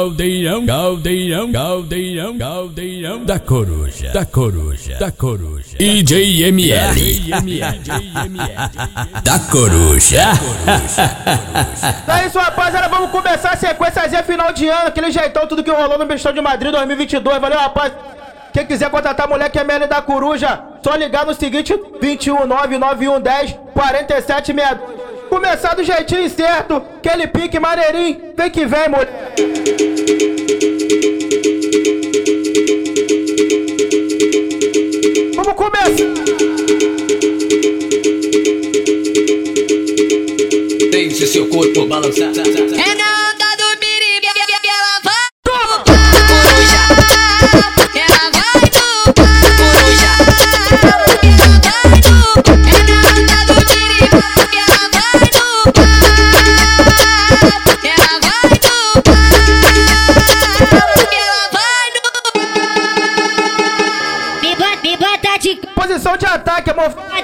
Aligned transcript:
caldeirão, 0.00 0.64
caldeirão, 0.64 1.52
caldeirão, 1.52 2.38
caldeirão 2.38 3.24
da 3.24 3.38
coruja, 3.38 4.10
da 4.12 4.24
coruja, 4.24 4.96
da 4.96 5.12
coruja. 5.12 5.76
IJML, 5.78 7.00
da 9.22 9.38
coruja. 9.38 10.22
Então 12.02 12.16
é 12.16 12.26
isso, 12.26 12.38
rapaziada. 12.38 12.88
Vamos 12.88 13.10
começar 13.10 13.50
a 13.50 13.56
sequência 13.56 14.22
final 14.22 14.52
de 14.54 14.66
ano. 14.68 14.88
Aquele 14.88 15.10
jeitão, 15.10 15.46
tudo 15.46 15.62
que 15.62 15.70
rolou 15.70 15.98
no 15.98 16.06
Bestão 16.06 16.32
de 16.32 16.40
Madrid 16.40 16.72
2022. 16.72 17.38
Valeu, 17.38 17.58
rapaz. 17.58 17.92
Quem 18.54 18.66
quiser 18.66 18.90
contratar 18.90 19.28
moleque 19.28 19.58
ML 19.58 19.86
da 19.86 20.00
Coruja, 20.00 20.60
só 20.82 20.94
ligar 20.94 21.26
no 21.26 21.34
seguinte: 21.34 21.74
2199110 21.74 23.54
4762. 23.74 24.99
Começar 25.30 25.74
do 25.74 25.84
jeitinho 25.84 26.28
certo, 26.28 26.82
aquele 26.98 27.28
pique 27.28 27.60
maneirinho. 27.60 28.34
Vem 28.36 28.50
que 28.50 28.66
vem, 28.66 28.88
moleque. 28.88 29.12
Vamos 35.36 35.54
começar. 35.54 36.10
Deixe 40.90 41.26
seu 41.28 41.48
corpo 41.48 41.86
balançar. 41.86 42.32
É 42.36 42.94
na 42.96 43.19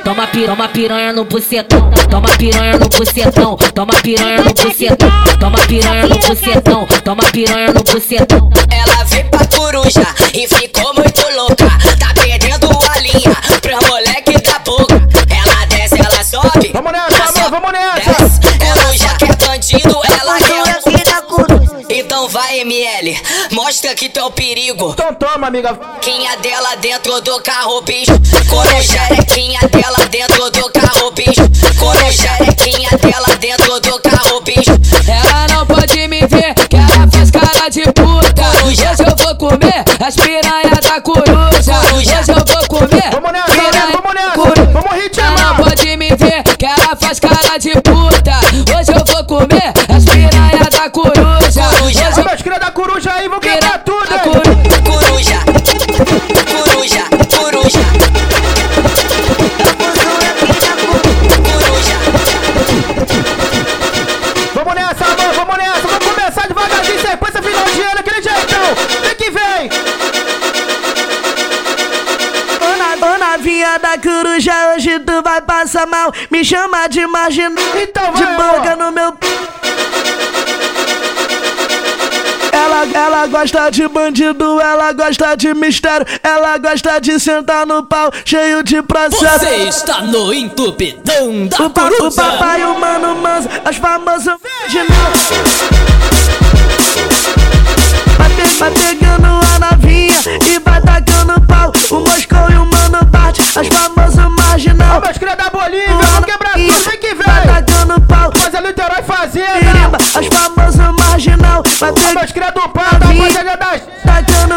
Toma 0.06 0.24
piranha, 0.28 0.68
piranha 0.68 1.12
no 1.12 1.24
bucetão, 1.24 1.90
toma 2.08 2.28
piranha 2.38 2.78
no 2.78 2.88
bucetão, 2.88 3.56
toma 3.74 3.92
piranha 4.04 4.36
no 4.36 4.54
bucetão, 4.54 5.10
toma 5.40 5.58
piranha 5.66 6.06
no 6.06 6.16
bucetão, 6.20 6.86
toma 7.02 7.24
piranha 7.32 7.72
no 7.72 7.82
bucetão. 7.82 8.48
Ela 8.70 9.02
veio 9.02 9.28
pra 9.30 9.44
coruja 9.48 10.06
e 10.32 10.46
ficou 10.46 10.94
muito 10.94 11.20
louca. 11.34 11.66
Vai, 22.36 22.60
ML, 22.60 23.18
mostra 23.52 23.94
que 23.94 24.10
tu 24.10 24.20
é 24.20 24.24
o 24.24 24.30
perigo. 24.30 24.90
Então 24.90 25.14
toma, 25.14 25.46
amiga. 25.46 25.72
Quinha 26.02 26.36
dela 26.36 26.76
dentro 26.76 27.18
do 27.22 27.40
carro, 27.40 27.80
bicho. 27.80 28.12
Corujerequinha 28.50 29.60
dela 29.70 30.06
dentro 30.10 30.50
do 30.50 30.70
carro, 30.70 31.10
bicho. 31.12 31.40
Corujerequinha 31.78 32.90
dela 32.98 33.34
dentro 33.40 33.80
do 33.80 33.98
carro, 34.00 34.40
bicho. 34.42 34.72
Ela 35.08 35.46
não 35.54 35.66
pode 35.66 36.06
me 36.08 36.20
ver, 36.26 36.52
que 36.68 36.76
ela 36.76 37.08
faz 37.10 37.30
cara 37.30 37.70
de 37.70 37.84
puta. 37.84 38.66
Hoje 38.66 38.82
eu 38.84 39.16
vou 39.16 39.34
comer 39.36 39.82
as 40.06 40.16
piranhas 40.16 40.80
da 40.82 41.00
coruja. 41.00 41.94
Hoje 41.94 42.10
eu 42.28 42.44
vou 42.44 42.68
comer 42.68 43.10
Vamos 43.12 43.32
nessa, 43.32 43.46
piranha 43.50 43.84
amigo, 43.84 44.02
vamos 44.02 44.14
nessa. 44.14 44.32
coruja. 44.32 44.70
Vamos 44.72 44.92
Ela 44.92 45.02
ritmar. 45.02 45.38
não 45.38 45.56
pode 45.64 45.96
me 45.96 46.08
ver, 46.10 46.42
que 46.58 46.66
ela 46.66 46.96
faz 47.00 47.18
cara 47.18 47.56
de 47.58 47.70
puta. 47.80 48.36
Coruja 53.06 53.12
aí, 53.20 53.28
vão 53.28 53.38
quebrar 53.40 53.78
tudo, 53.84 54.12
hein? 54.12 54.20
coruja. 54.24 54.46
Coruja, 54.84 55.38
coruja, 56.50 57.04
coruja. 57.36 57.86
Coruja. 61.44 61.96
Vamos 64.54 64.74
nessa, 64.74 65.04
amor, 65.04 65.34
vamos 65.34 65.56
nessa. 65.56 65.80
Vamos 65.86 66.04
começar 66.08 66.48
devagarzinho, 66.48 67.00
sequência 67.00 67.42
final 67.42 67.64
de 67.66 67.80
ano, 67.82 68.00
aquele 68.00 68.22
jeitão. 68.22 68.74
Vem 69.02 69.14
que 69.14 69.30
vem. 69.30 69.70
Ô, 72.60 72.76
na- 72.76 72.96
Ô 72.96 73.18
novinha 73.18 73.78
da 73.78 73.98
coruja, 73.98 74.52
hoje 74.74 74.98
tu 75.00 75.22
vai 75.22 75.40
passar 75.42 75.86
mal. 75.86 76.12
Me 76.30 76.44
chama 76.44 76.88
de 76.88 77.06
marginal, 77.06 77.62
Então 77.80 78.12
de 78.14 78.24
boca 78.26 78.74
no 78.76 78.90
meu. 78.90 79.16
Ela, 82.76 83.06
ela 83.06 83.26
gosta 83.26 83.70
de 83.70 83.88
bandido, 83.88 84.60
ela 84.60 84.92
gosta 84.92 85.34
de 85.34 85.54
mistério, 85.54 86.06
ela 86.22 86.58
gosta 86.58 87.00
de 87.00 87.18
sentar 87.18 87.66
no 87.66 87.82
pau 87.82 88.10
cheio 88.22 88.62
de 88.62 88.82
processo. 88.82 89.46
Você 89.46 89.68
está 89.68 90.02
no 90.02 90.32
entupidão 90.34 91.46
da 91.46 91.64
O, 91.64 91.70
pa, 91.70 91.88
o 91.88 92.12
papai, 92.14 92.64
o 92.64 92.78
mano 92.78 93.14
manso, 93.16 93.48
as 93.64 93.76
famosas 93.76 94.36
virginal. 94.42 95.95
Vai, 98.36 98.44
pe- 98.44 98.58
vai 98.58 98.70
pegando 98.70 99.26
a 99.26 99.70
novinha 99.70 100.14
e 100.46 100.58
vai 100.58 100.80
tacando 100.80 101.40
pau. 101.46 101.72
O 101.90 102.00
Moscou 102.00 102.50
e 102.50 102.54
o 102.56 102.66
mano 102.66 103.04
bate, 103.06 103.40
as 103.58 103.66
famosas 103.68 104.26
marginal. 104.36 104.98
Olha 105.00 105.10
as 105.10 105.18
crias 105.18 105.36
da 105.36 105.48
Bolívia, 105.50 105.88
vamos 105.96 106.24
quebrar 106.26 106.52
tudo, 106.52 106.84
vem 106.90 106.98
que 106.98 107.14
Vai 107.14 107.40
vem. 107.46 107.54
tacando 107.54 108.00
pau. 108.02 108.30
Fazer 108.36 108.60
Niterói 108.60 109.02
fazenda. 109.02 109.96
As 110.14 110.26
famosas 110.26 110.94
marginal. 110.98 111.62
Vai 111.80 111.92
pegando 111.92 112.18
as 112.18 112.32
crias 112.32 112.52
do 112.52 112.68
pau, 112.68 112.98
da 112.98 113.06
rapaziada 113.06 113.56
das... 113.56 113.82
tacando 114.04 114.56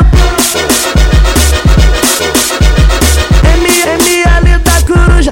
M- 3.43 3.81
ML 3.81 4.59
da 4.59 4.81
coruja, 4.81 5.31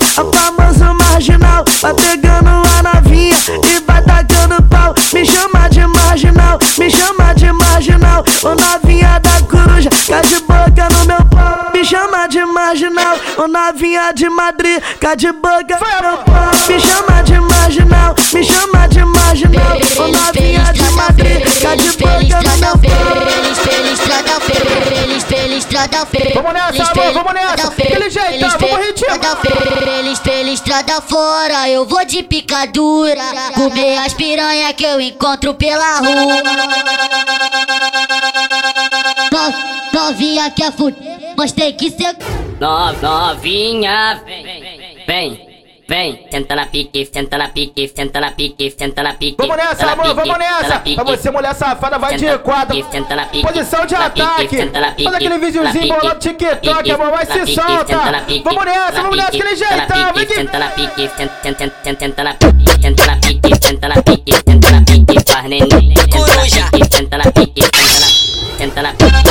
marginal 1.17 1.65
Vai 1.81 1.93
pegando 1.95 2.49
a 2.49 2.83
novinha 2.83 3.35
e 3.65 3.79
vai 3.85 4.01
tacando 4.03 4.61
pau 4.63 4.93
Me 5.13 5.25
chama 5.25 5.67
de 5.69 5.85
marginal, 5.87 6.59
me 6.77 6.89
chama 6.91 7.33
de 7.33 7.51
marginal 7.51 8.23
Ô 8.43 8.49
novinha 8.49 9.19
da 9.19 9.41
coruja, 9.47 9.89
cá 10.07 10.21
de 10.21 10.39
boca 10.41 10.87
no 10.91 11.05
meu 11.05 11.25
pau 11.25 11.71
Me 11.73 11.83
chama 11.83 12.27
de 12.27 12.45
marginal, 12.45 13.17
ô 13.37 13.47
novinha 13.47 14.11
de 14.13 14.29
Madrid 14.29 14.79
Cá 14.99 15.15
de 15.15 15.31
boca 15.31 15.79
no 15.79 16.07
meu 16.07 16.17
pau 16.19 16.51
Me 16.67 16.79
chama 16.79 17.23
de 17.23 17.39
marginal, 17.39 18.15
me 18.33 18.43
chama 18.43 18.87
de 18.87 19.03
marginal 19.03 19.77
Ô 19.97 20.07
novinha 20.07 20.71
de 20.71 20.91
Madrid, 20.91 21.41
cá 21.61 21.75
de 21.75 21.91
boca 21.97 22.41
no 22.43 22.57
meu 22.57 22.77
pau 22.77 22.97
Vamos 26.33 26.53
nessa, 26.53 26.91
amor, 26.91 27.13
vamos 27.13 27.33
nessa. 27.33 27.67
Aquele 27.67 28.05
ritmar. 28.05 28.36
Feliz 30.17 30.19
pela 30.19 30.49
estrada 30.51 31.01
fora, 31.01 31.69
eu 31.69 31.85
vou 31.85 32.03
de 32.05 32.23
picadura. 32.23 33.21
Comer 33.55 33.97
as 33.97 34.13
piranha 34.13 34.73
que 34.73 34.83
eu 34.85 34.99
encontro 34.99 35.53
pela 35.53 35.99
rua. 35.99 36.41
No- 39.31 39.99
Novinha 40.01 40.49
quer 40.51 40.71
fuder, 40.71 41.33
mas 41.37 41.51
tem 41.51 41.73
que 41.73 41.89
ser. 41.91 42.15
No- 42.59 42.91
Novinha, 42.93 44.21
vem, 44.25 44.43
vem, 44.43 44.61
vem, 45.07 45.46
senta 45.87 46.55
na 46.55 46.65
pique, 46.65 47.05
senta 47.05 47.37
na 47.37 47.47
pique, 47.49 47.87
senta 47.95 48.19
na 48.19 48.31
pique, 48.31 48.71
senta 48.77 49.03
na 49.03 49.13
pique. 49.13 49.35
Vamos 49.37 49.55
nessa, 49.57 49.85
amor, 49.91 50.03
pique, 50.05 50.15
vamos 50.15 50.37
nessa. 50.37 50.79
pique. 50.79 50.95
Pra 50.95 51.03
você, 51.05 51.31
mulher 51.31 51.55
safada, 51.55 51.97
vai 51.97 52.13
de 52.13 52.19
Senta 52.19 52.31
na 52.33 52.37
quadro. 52.39 52.75
pique, 52.75 52.91
senta 52.91 53.15
na 53.15 53.25
pique, 53.25 53.47
Posição 53.47 53.85
de 53.85 53.95
pique, 53.95 54.21
ataque. 54.21 54.57
senta 54.57 54.79
na 54.81 54.91
pique, 54.91 55.03
Faz 55.03 55.15
aquele 55.15 55.37
videozinho 55.37 55.81
pique, 55.83 55.87
bolado 56.01 56.19
TikTok, 56.19 56.57
pique, 56.77 56.91
amor, 56.91 57.11
vai 57.11 57.25
se 57.25 57.39
pique, 57.39 57.53
solta. 57.55 58.21
pique, 58.27 58.43
Vamos 58.43 58.65
nessa, 58.65 58.91
vamos 59.01 59.17
nessa, 59.17 59.31
pique, 59.31 59.43
aquele 59.43 59.57
senta 59.57 59.75
na 59.75 59.77
jeitão, 59.87 60.13
pique, 60.13 60.17
vem 60.17 60.25
que 60.27 60.33
Senta 60.35 60.59
na 60.59 60.67
pique, 60.67 61.09
senta- 61.17 62.23
na 62.23 62.33
pique, 62.33 62.81
senta 62.81 63.03
na 63.03 63.15
pique, 63.17 63.61
senta 63.61 63.87
na 63.87 64.01
pique, 64.01 64.33
senta 64.45 64.71
na 64.71 64.81
pique, 64.81 65.31
faz 65.31 65.43
neném. 65.49 65.95
Senta 65.95 66.17
na 66.17 66.71
pique, 66.71 66.97
Senta 66.97 67.17
na 67.17 67.31
pique, 67.31 67.61
senta 68.57 68.81
na 68.81 68.89
senta 68.89 69.26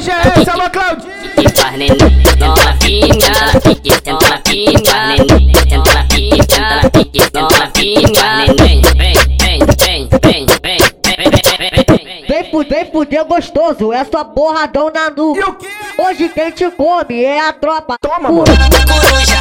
já 0.00 0.22
é 0.22 0.40
esse, 0.40 0.50
alô, 0.50 0.70
Claudinho. 0.70 1.10
faz 1.56 1.76
neném. 1.78 1.96
Novinha, 2.38 3.60
pique, 3.62 3.90
senta 3.92 4.28
na 4.28 4.38
pique, 4.38 4.90
faz 4.90 5.08
neném. 5.08 5.52
Senta 5.68 5.94
na 5.94 6.04
pique, 6.04 6.36
senta 6.52 6.76
na 6.82 6.90
pique, 6.90 7.20
senta 7.22 7.40
na 7.58 7.66
pique, 7.68 8.20
faz 8.20 8.48
neném. 8.48 8.82
Vem, 8.82 9.14
vem, 9.38 9.58
vem, 9.58 10.08
vem, 10.22 10.46
vem, 10.46 10.46
vem, 10.62 10.78
vem, 11.16 11.30
vem, 11.58 11.84
vem, 11.86 12.04
vem. 12.04 12.24
Vem 12.28 12.50
fuder, 12.50 12.90
fuder 12.92 13.24
gostoso, 13.24 13.92
é 13.92 14.04
só 14.04 14.24
porradão 14.24 14.90
na 14.94 15.06
E 15.08 15.10
nuca. 15.10 15.50
o 15.50 15.54
quê? 15.54 15.68
Hoje 15.98 16.28
quem 16.28 16.50
te 16.52 16.70
come 16.70 17.22
é 17.24 17.40
a 17.48 17.52
tropa. 17.52 17.96
Toma, 18.00 18.28
amor. 18.28 18.44
Coruja, 18.46 19.40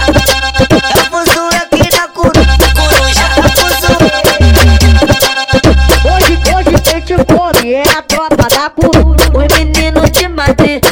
Abuso 1.06 1.50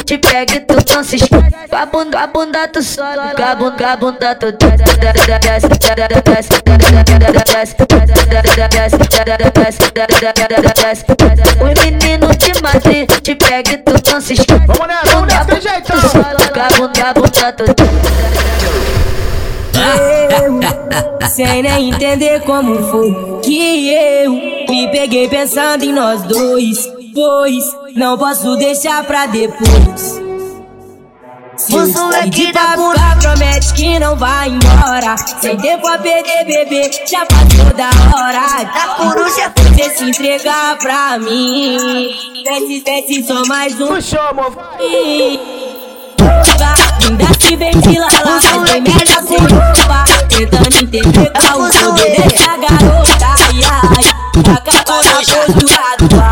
te 0.08 0.16
pega 0.16 0.54
e 0.54 0.60
tu 0.60 0.74
não 0.74 1.04
se 1.04 1.16
esquece. 1.16 1.68
Com 1.68 1.76
a 1.76 1.84
bunda, 1.84 2.20
a 2.20 2.26
bunda 2.26 2.66
tu 2.68 2.82
sobe, 2.82 3.36
com 3.36 3.42
a 3.42 3.54
bunda, 3.54 3.92
a 3.92 3.96
bunda 3.98 4.34
tu 4.34 4.52
desce, 4.52 4.88
Os 11.60 11.84
meninos 11.84 12.36
te 12.38 13.34
pega 13.34 13.72
e 13.72 13.76
tu 13.76 13.92
não 14.10 14.20
se 14.22 14.32
esquece. 14.32 14.66
Vamos 14.66 14.86
nessa, 14.86 15.10
vamos 15.12 15.26
nessa. 15.26 15.44
Tu 15.82 16.00
sobe, 16.00 16.48
com 16.54 16.60
a 16.60 16.68
bunda, 16.78 17.04
a 17.04 17.12
bunda 17.12 17.52
tu 17.52 17.64
Sem 21.28 21.62
nem 21.62 21.90
entender 21.90 22.40
como 22.44 22.82
foi 22.90 23.40
que 23.42 23.90
eu 23.90 24.32
me 24.32 24.90
peguei 24.90 25.28
pensando 25.28 25.84
em 25.84 25.92
nós 25.92 26.22
dois. 26.22 26.97
Pois 27.18 27.64
não 27.96 28.16
posso 28.16 28.54
deixar 28.54 29.02
pra 29.02 29.26
depois. 29.26 30.22
Você 31.56 31.98
é 32.14 32.30
que 32.30 32.52
dá 32.52 32.76
papo, 32.76 32.92
promete 33.20 33.74
que 33.74 33.98
não 33.98 34.14
vai 34.14 34.50
embora. 34.50 35.16
Sem 35.40 35.56
tempo 35.56 35.88
a 35.88 35.98
perder, 35.98 36.44
bebê, 36.44 36.88
já 37.10 37.26
passou 37.26 37.74
da 37.74 37.90
hora. 38.16 38.62
Da 38.72 38.94
coruja 38.94 39.52
Você 39.56 39.90
se 39.96 40.04
entregar 40.04 40.78
pra 40.78 41.18
mim. 41.18 42.08
Desce, 42.44 42.84
desce, 42.84 43.26
só 43.26 43.44
mais 43.46 43.80
um. 43.80 43.88
Puxou, 43.88 44.20
amor. 44.20 44.56
Ainda 47.08 47.26
se 47.40 47.56
ventila 47.56 48.06
lá, 48.24 48.40
mas 48.44 48.70
tem 48.70 48.80
merda 48.82 49.22
com 49.22 49.34
roupa 49.34 50.04
Tentando 50.28 50.84
entender 50.84 51.32
qual 51.32 51.62
o 51.62 51.72
poder 51.72 52.22
dessa 52.22 52.56
garota 52.56 53.26
Ai, 53.26 53.60
ai, 53.64 54.18
acaba 54.54 55.02
na 55.02 55.16
postura 55.16 55.46
do 55.48 56.27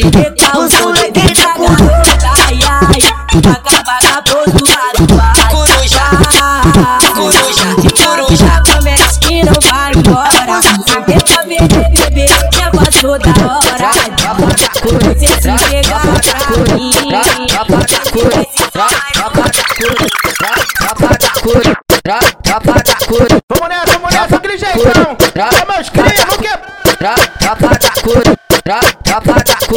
tú, 0.00 0.33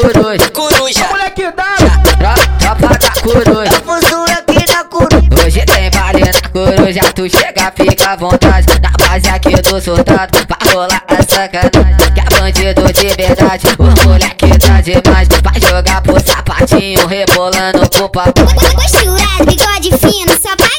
coruja, 0.01 0.49
coruja, 0.51 1.07
Moleque 1.09 1.51
dá. 1.51 2.35
tropa 2.59 2.87
da 2.99 3.21
coruja. 3.21 3.71
Fuzura 3.83 4.33
aqui 4.33 4.71
na 4.71 4.83
coruja 4.83 5.45
Hoje 5.45 5.65
tem 5.65 5.89
baile 5.89 6.19
na 6.21 6.49
coruja, 6.49 7.01
tu 7.15 7.29
chega, 7.29 7.71
fica 7.75 8.11
à 8.11 8.15
vontade. 8.15 8.67
Na 8.81 8.91
base 8.91 9.29
aqui 9.29 9.61
do 9.61 9.81
soldado, 9.81 10.37
vai 10.47 10.73
rolar 10.73 11.03
a 11.07 11.15
sacanagem. 11.23 12.13
Que 12.13 12.19
é 12.19 12.39
bandido 12.39 12.93
de 12.93 13.07
verdade, 13.15 13.67
o 13.79 14.07
moleque 14.07 14.59
tá 14.59 14.81
demais. 14.81 15.27
Vai 15.43 15.59
jogar 15.61 16.01
pro 16.01 16.19
sapatinho, 16.19 17.07
rebolando 17.07 17.89
pro 17.89 18.09
papai. 18.09 18.33
Posturado, 18.75 19.45
bigode 19.45 19.97
fino, 19.97 20.31
só 20.41 20.55
paga 20.55 20.76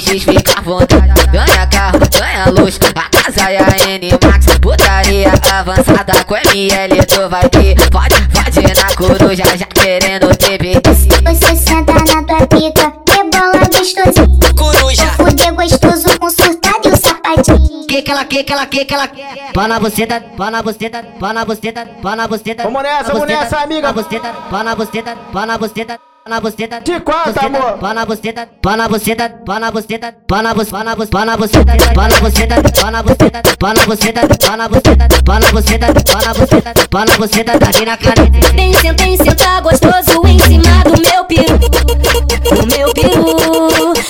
CPX, 0.00 0.24
fica 0.24 0.58
à 0.58 0.62
vontade. 0.62 1.26
Ganha 1.30 1.66
carro, 1.66 2.00
ganha 2.10 2.46
luz, 2.50 2.78
a 2.94 3.08
casa 3.10 3.50
é 3.50 3.58
a 3.58 3.90
N-Max. 3.90 4.46
Putaria 4.60 5.32
avançada 5.52 6.24
com 6.24 6.36
ML, 6.36 7.04
tu 7.06 7.28
vai 7.28 7.48
ter. 7.48 7.74
Pode, 7.90 8.14
pode 8.28 8.60
ir 8.60 8.76
na 8.76 8.96
coruja, 8.96 9.44
já 9.56 9.66
querendo 9.66 10.34
ter 10.36 10.58
BDC. 10.58 11.08
Você 11.24 11.56
senta 11.56 11.92
na 11.92 12.22
tua 12.22 12.46
pica, 12.46 12.92
rebola 13.10 13.64
gostosinho. 13.72 14.38
Coruja, 14.56 15.06
Fuder 15.16 15.54
gostoso 15.54 16.18
com 16.18 16.30
surtado 16.30 16.88
e 16.88 16.88
o 16.88 16.96
sapatinho. 16.96 17.86
que 17.86 18.02
que 18.02 18.10
ela 18.10 18.24
quer, 18.24 18.44
que 18.44 18.52
ela 18.52 18.66
quer, 18.66 18.84
que 18.84 18.94
ela 18.94 19.08
quer. 19.08 19.52
Pá 19.52 19.68
na 19.68 19.78
buceta, 19.78 20.20
pá 20.36 20.50
na 20.50 20.62
buceta, 20.62 21.04
pá 21.20 21.32
na 21.32 21.44
buceta, 21.44 21.86
pá 22.02 22.16
na 22.16 22.26
buceta. 22.28 22.62
Vamos 22.64 22.82
nessa, 22.82 23.12
vamos 23.12 23.28
nessa, 23.28 23.58
amiga. 23.58 23.82
Pá 23.82 23.92
na 23.92 24.02
buceta, 24.02 24.32
pá 24.50 24.64
na 24.64 24.74
buceta, 24.74 25.16
pá 25.32 25.46
na 25.46 25.58
buceta. 25.58 26.13
Na 26.26 26.40
buceta, 26.40 26.80
De 26.80 27.00
quatro, 27.00 27.46
amor. 27.46 27.76
Pá 27.78 27.92
na 27.92 28.06
buceta, 28.06 28.48
pá 28.62 28.74
na 28.78 28.88
buceta, 28.88 29.28
pá 29.44 29.58
na 29.58 29.74
buceta, 29.74 30.14
pá 30.26 30.42
na 30.42 30.54
buceta, 30.54 30.96
pá 31.06 31.22
na 31.26 31.36
buceta, 31.36 31.76
pá 31.86 32.06
na 32.06 32.16
buceta, 32.16 32.16
pá 32.16 32.16
na 32.16 32.22
buceta, 32.22 32.62
pá 32.72 32.94
na 32.94 33.02
buceta, 33.02 33.42
pá 33.58 33.74
na 33.74 33.84
buceta, 33.84 34.22
pá 34.42 34.54
na 34.58 34.68
buceta, 34.70 35.06
pá 35.22 35.38
na 35.38 35.48
buceta, 35.52 35.86
pá 35.92 36.22
na 36.24 36.32
buceta, 36.32 36.72
pá 36.88 37.04
na 37.04 37.16
buceta, 37.18 37.58
tá 37.58 37.66
aqui 37.68 37.84
na 37.84 37.96
cara. 37.98 38.22
Vem 38.54 38.72
sentar, 38.72 39.06
vem 39.06 39.16
sentar 39.18 39.60
gostoso 39.60 40.26
em 40.26 40.38
cima 40.38 40.82
do 40.84 40.98
meu 41.02 41.24
peru 41.26 41.58
Do 41.58 42.66
meu 42.74 42.90
peru, 42.94 43.36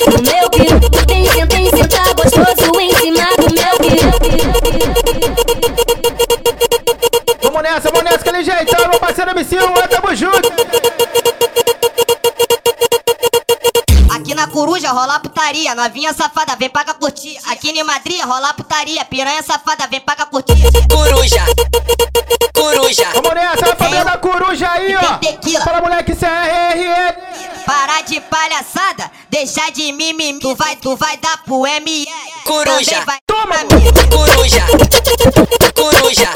do 0.06 0.22
meu 0.22 0.50
peru 0.50 0.78
Vem 1.08 1.26
sentar, 1.26 1.49
vem 1.58 1.70
sentar 1.70 2.14
gostoso 2.14 2.81
em 2.81 2.94
cima 2.94 3.26
do 3.38 3.52
meu 3.52 3.76
peru 3.81 4.10
Vamos 7.43 7.62
nessa, 7.62 7.90
vamos 7.90 8.05
nessa, 8.05 8.17
aquele 8.19 8.44
jeitão, 8.44 8.88
meu 8.88 9.00
parceiro 9.00 9.32
MC1, 9.32 9.88
tamo 9.88 10.14
junto. 10.14 10.52
Coruja 14.55 14.93
rola 14.93 15.19
putaria, 15.19 15.75
novinha 15.75 16.12
safada, 16.12 16.55
vem 16.55 16.71
paga 16.71 16.95
curtir. 16.95 17.37
Aqui 17.51 17.71
em 17.71 17.83
Madrid 17.83 18.21
rola 18.25 18.55
putaria, 18.55 19.05
piranha 19.05 19.43
safada, 19.43 19.89
vem 19.89 20.01
paga 20.01 20.27
curtir. 20.27 20.55
Coruja, 20.89 21.45
coruja, 22.55 23.11
Vamos 23.15 23.35
nessa, 23.35 23.73
a 23.73 23.77
família 23.77 24.05
da 24.05 24.17
coruja 24.17 24.71
aí, 24.71 24.95
ó. 24.95 25.19
Tem 25.19 25.33
tequila. 25.33 25.65
Fala, 25.65 25.81
moleque, 25.81 26.15
CRRN. 26.15 27.65
Parar 27.67 28.05
de 28.05 28.21
palhaçada, 28.21 29.11
deixar 29.29 29.73
de 29.73 29.91
mimimi. 29.91 30.39
Tu 30.39 30.55
vai, 30.55 30.77
tu 30.77 30.95
vai 30.95 31.17
dar 31.17 31.37
pro 31.43 31.67
ML. 31.67 32.06
Coruja. 32.45 33.05
Toma. 33.27 33.56
coruja, 34.08 34.67
coruja. 35.75 36.32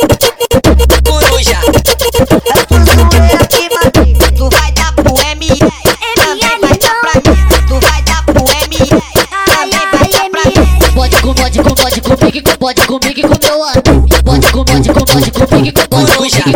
Coruja. 15.90 16.42
e. 16.46 16.52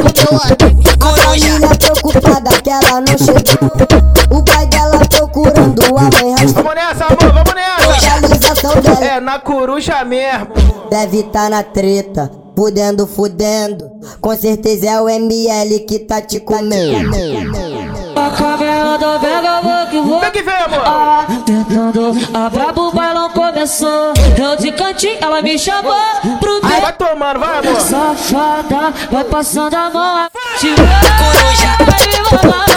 Coruja, 0.98 1.52
Família 1.52 1.68
preocupada 1.76 2.50
que 2.62 2.70
ela 2.70 3.00
não 3.00 3.18
chegou. 3.18 4.38
O 4.38 4.42
pai 4.44 4.66
dela 4.66 4.98
procurando 5.08 5.82
a 5.98 6.02
mãe 6.02 6.46
Vamos 6.54 6.74
nessa, 6.74 7.06
amor, 7.06 7.32
vamos 7.32 7.54
nessa. 7.54 9.04
É 9.04 9.20
na 9.20 9.38
coruja 9.38 10.04
mesmo. 10.04 10.48
deve 10.90 11.24
tá 11.24 11.48
na 11.48 11.62
treta. 11.62 12.30
Fudendo, 12.56 13.06
fudendo. 13.06 13.90
Com 14.20 14.36
certeza 14.36 14.86
é 14.86 15.00
o 15.00 15.08
ML 15.08 15.80
que 15.80 16.00
tá 16.00 16.20
te 16.20 16.38
comendo. 16.38 17.10
Vem 20.20 20.30
que 20.30 20.42
vem, 20.42 20.54
amor. 20.54 20.80
Apertando, 20.80 22.12
a 22.34 22.50
brabo 22.50 22.88
o 22.88 22.92
bailão 22.92 23.30
começou 23.30 24.12
Eu 24.38 24.56
de 24.56 24.72
cantinho, 24.72 25.18
ela 25.20 25.40
me 25.42 25.58
chamou 25.58 25.94
pro 26.40 26.60
Aí, 26.62 26.72
ver 26.72 26.80
vai 26.80 26.92
tomando, 26.92 27.38
vai, 27.38 27.58
amor. 27.58 27.80
Safada, 27.80 28.92
vai 29.10 29.24
passando 29.24 29.74
a 29.74 29.90
mão 29.90 30.28
Coruja. 30.60 31.76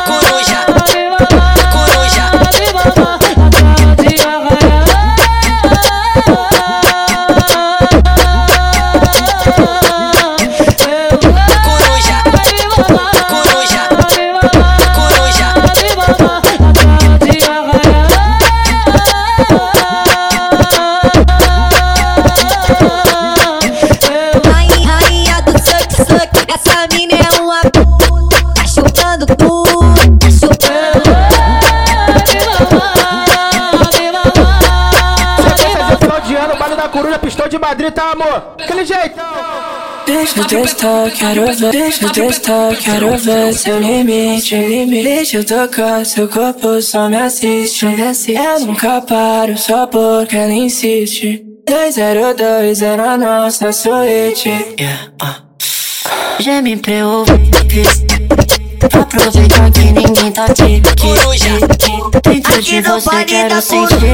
Coruja. 0.05 0.65
Coruja. 0.65 1.24
Tá, 37.91 38.11
amor? 38.11 38.55
Aquele. 38.59 38.85
Deixa 40.05 40.39
eu 40.39 40.45
testar, 40.45 41.09
quero 41.11 41.47
ver. 41.47 41.71
Deixa 41.71 42.05
eu 42.05 42.11
testar, 42.11 42.75
quero 42.75 43.17
ver 43.17 43.53
seu 43.53 43.79
limite, 43.79 44.55
limite. 44.55 45.03
Deixa 45.03 45.37
eu 45.37 45.43
tocar 45.43 46.05
seu 46.05 46.27
corpo, 46.27 46.79
só 46.81 47.09
me 47.09 47.17
assiste. 47.17 47.85
Eu 48.29 48.59
nunca 48.67 49.01
paro, 49.01 49.57
só 49.57 49.87
porque 49.87 50.37
ela 50.37 50.51
insiste. 50.51 51.43
202 51.67 52.81
é 52.83 52.95
na 52.95 53.17
nossa 53.17 53.71
suíte. 53.71 54.49
Yeah, 54.79 55.11
uh. 55.23 55.45
Geme 56.39 56.77
pra 56.77 56.93
eu. 56.93 57.25
Aproveita 58.83 59.71
que 59.71 59.91
ninguém 59.91 60.31
tá 60.31 60.45
aqui. 60.45 60.81
Dentro 62.23 62.61
de 62.61 62.81
você 62.81 63.25
quero 63.25 63.61
sentir. 63.61 64.13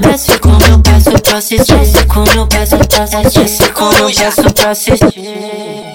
Desce 0.00 0.38
como 0.38 0.62
eu 0.62 0.78
peço 0.80 1.10
pra 1.22 1.38
assistir. 1.38 1.74
Desce 1.74 2.06
como 2.06 2.30
eu 2.32 2.46
peço 2.46 2.78
pra 2.78 3.04
assistir. 3.04 3.40
Desce 3.40 3.68
como 3.70 3.92
eu 3.98 4.06
peço 4.06 4.54
pra 4.54 4.70
assistir. 4.70 5.91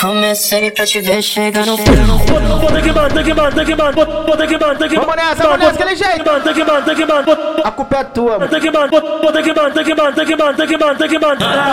Comecei 0.00 0.70
pra 0.70 0.86
te 0.86 1.00
ver 1.00 1.22
chegar 1.22 1.64
no 1.66 1.76
fim. 1.76 1.84
Vamos 4.96 5.16
nessa, 5.16 5.42
vamos 5.42 5.58
nessa, 5.58 5.70
aquele 5.72 5.96
jeito. 5.96 6.24
A 7.64 7.70
culpa 7.70 7.96
é 7.96 8.04
tua, 8.04 8.38
mano. 8.38 8.48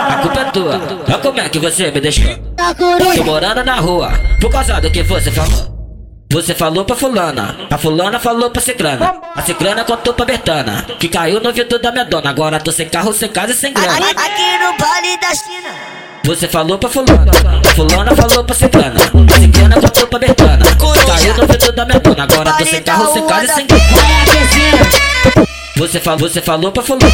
A 0.08 0.16
culpa 0.22 0.40
é 0.40 0.44
tua. 0.50 0.80
Olha 1.06 1.18
como 1.18 1.40
é 1.40 1.48
que 1.48 1.58
você 1.58 1.90
me 1.90 2.00
deixou. 2.00 2.34
Tô 3.16 3.24
morando 3.24 3.64
na 3.64 3.74
rua, 3.76 4.10
por 4.40 4.50
causa 4.50 4.80
do 4.80 4.90
que 4.90 5.02
você 5.02 5.30
falou. 5.30 5.74
Você 6.32 6.52
falou 6.54 6.84
pra 6.84 6.96
fulana, 6.96 7.54
a 7.70 7.78
fulana 7.78 8.18
falou 8.18 8.50
pra 8.50 8.60
ciclana. 8.60 9.14
A 9.36 9.42
ciclana 9.42 9.84
contou 9.84 10.12
pra 10.14 10.24
Bertana, 10.24 10.84
que 10.98 11.08
caiu 11.08 11.38
no 11.38 11.46
ouvido 11.48 11.78
da 11.78 11.92
minha 11.92 12.04
dona. 12.04 12.30
Agora 12.30 12.58
tô 12.58 12.72
sem 12.72 12.88
carro, 12.88 13.12
sem 13.12 13.28
casa 13.28 13.52
e 13.52 13.54
sem 13.54 13.72
grana. 13.72 13.92
Aqui 13.94 14.58
no 14.58 14.76
Vale 14.76 15.16
da 15.20 15.28
China. 15.28 16.03
Você 16.24 16.48
falou 16.48 16.78
pra 16.78 16.88
fulana, 16.88 17.30
a 17.30 17.74
fulana 17.74 18.16
falou 18.16 18.44
pra 18.44 18.54
ciclana. 18.54 18.96
A 18.96 19.40
ciclana 19.40 19.74
contou 19.78 20.06
pra 20.06 20.18
Bertana, 20.18 20.64
caiu 21.06 21.34
no 21.34 21.42
ouvido 21.42 21.72
da 21.72 21.84
minha 21.84 22.00
dona. 22.00 22.22
Agora 22.22 22.52
tô 22.54 22.64
sem 22.64 22.82
carro, 22.82 23.12
sem 23.12 23.26
casa 23.26 23.44
e 23.44 23.48
sem 23.48 23.66
grana. 23.66 23.84
Você 25.76 26.00
falou, 26.00 26.20
você 26.20 26.40
falou 26.40 26.72
pra 26.72 26.82
fulana. 26.82 27.12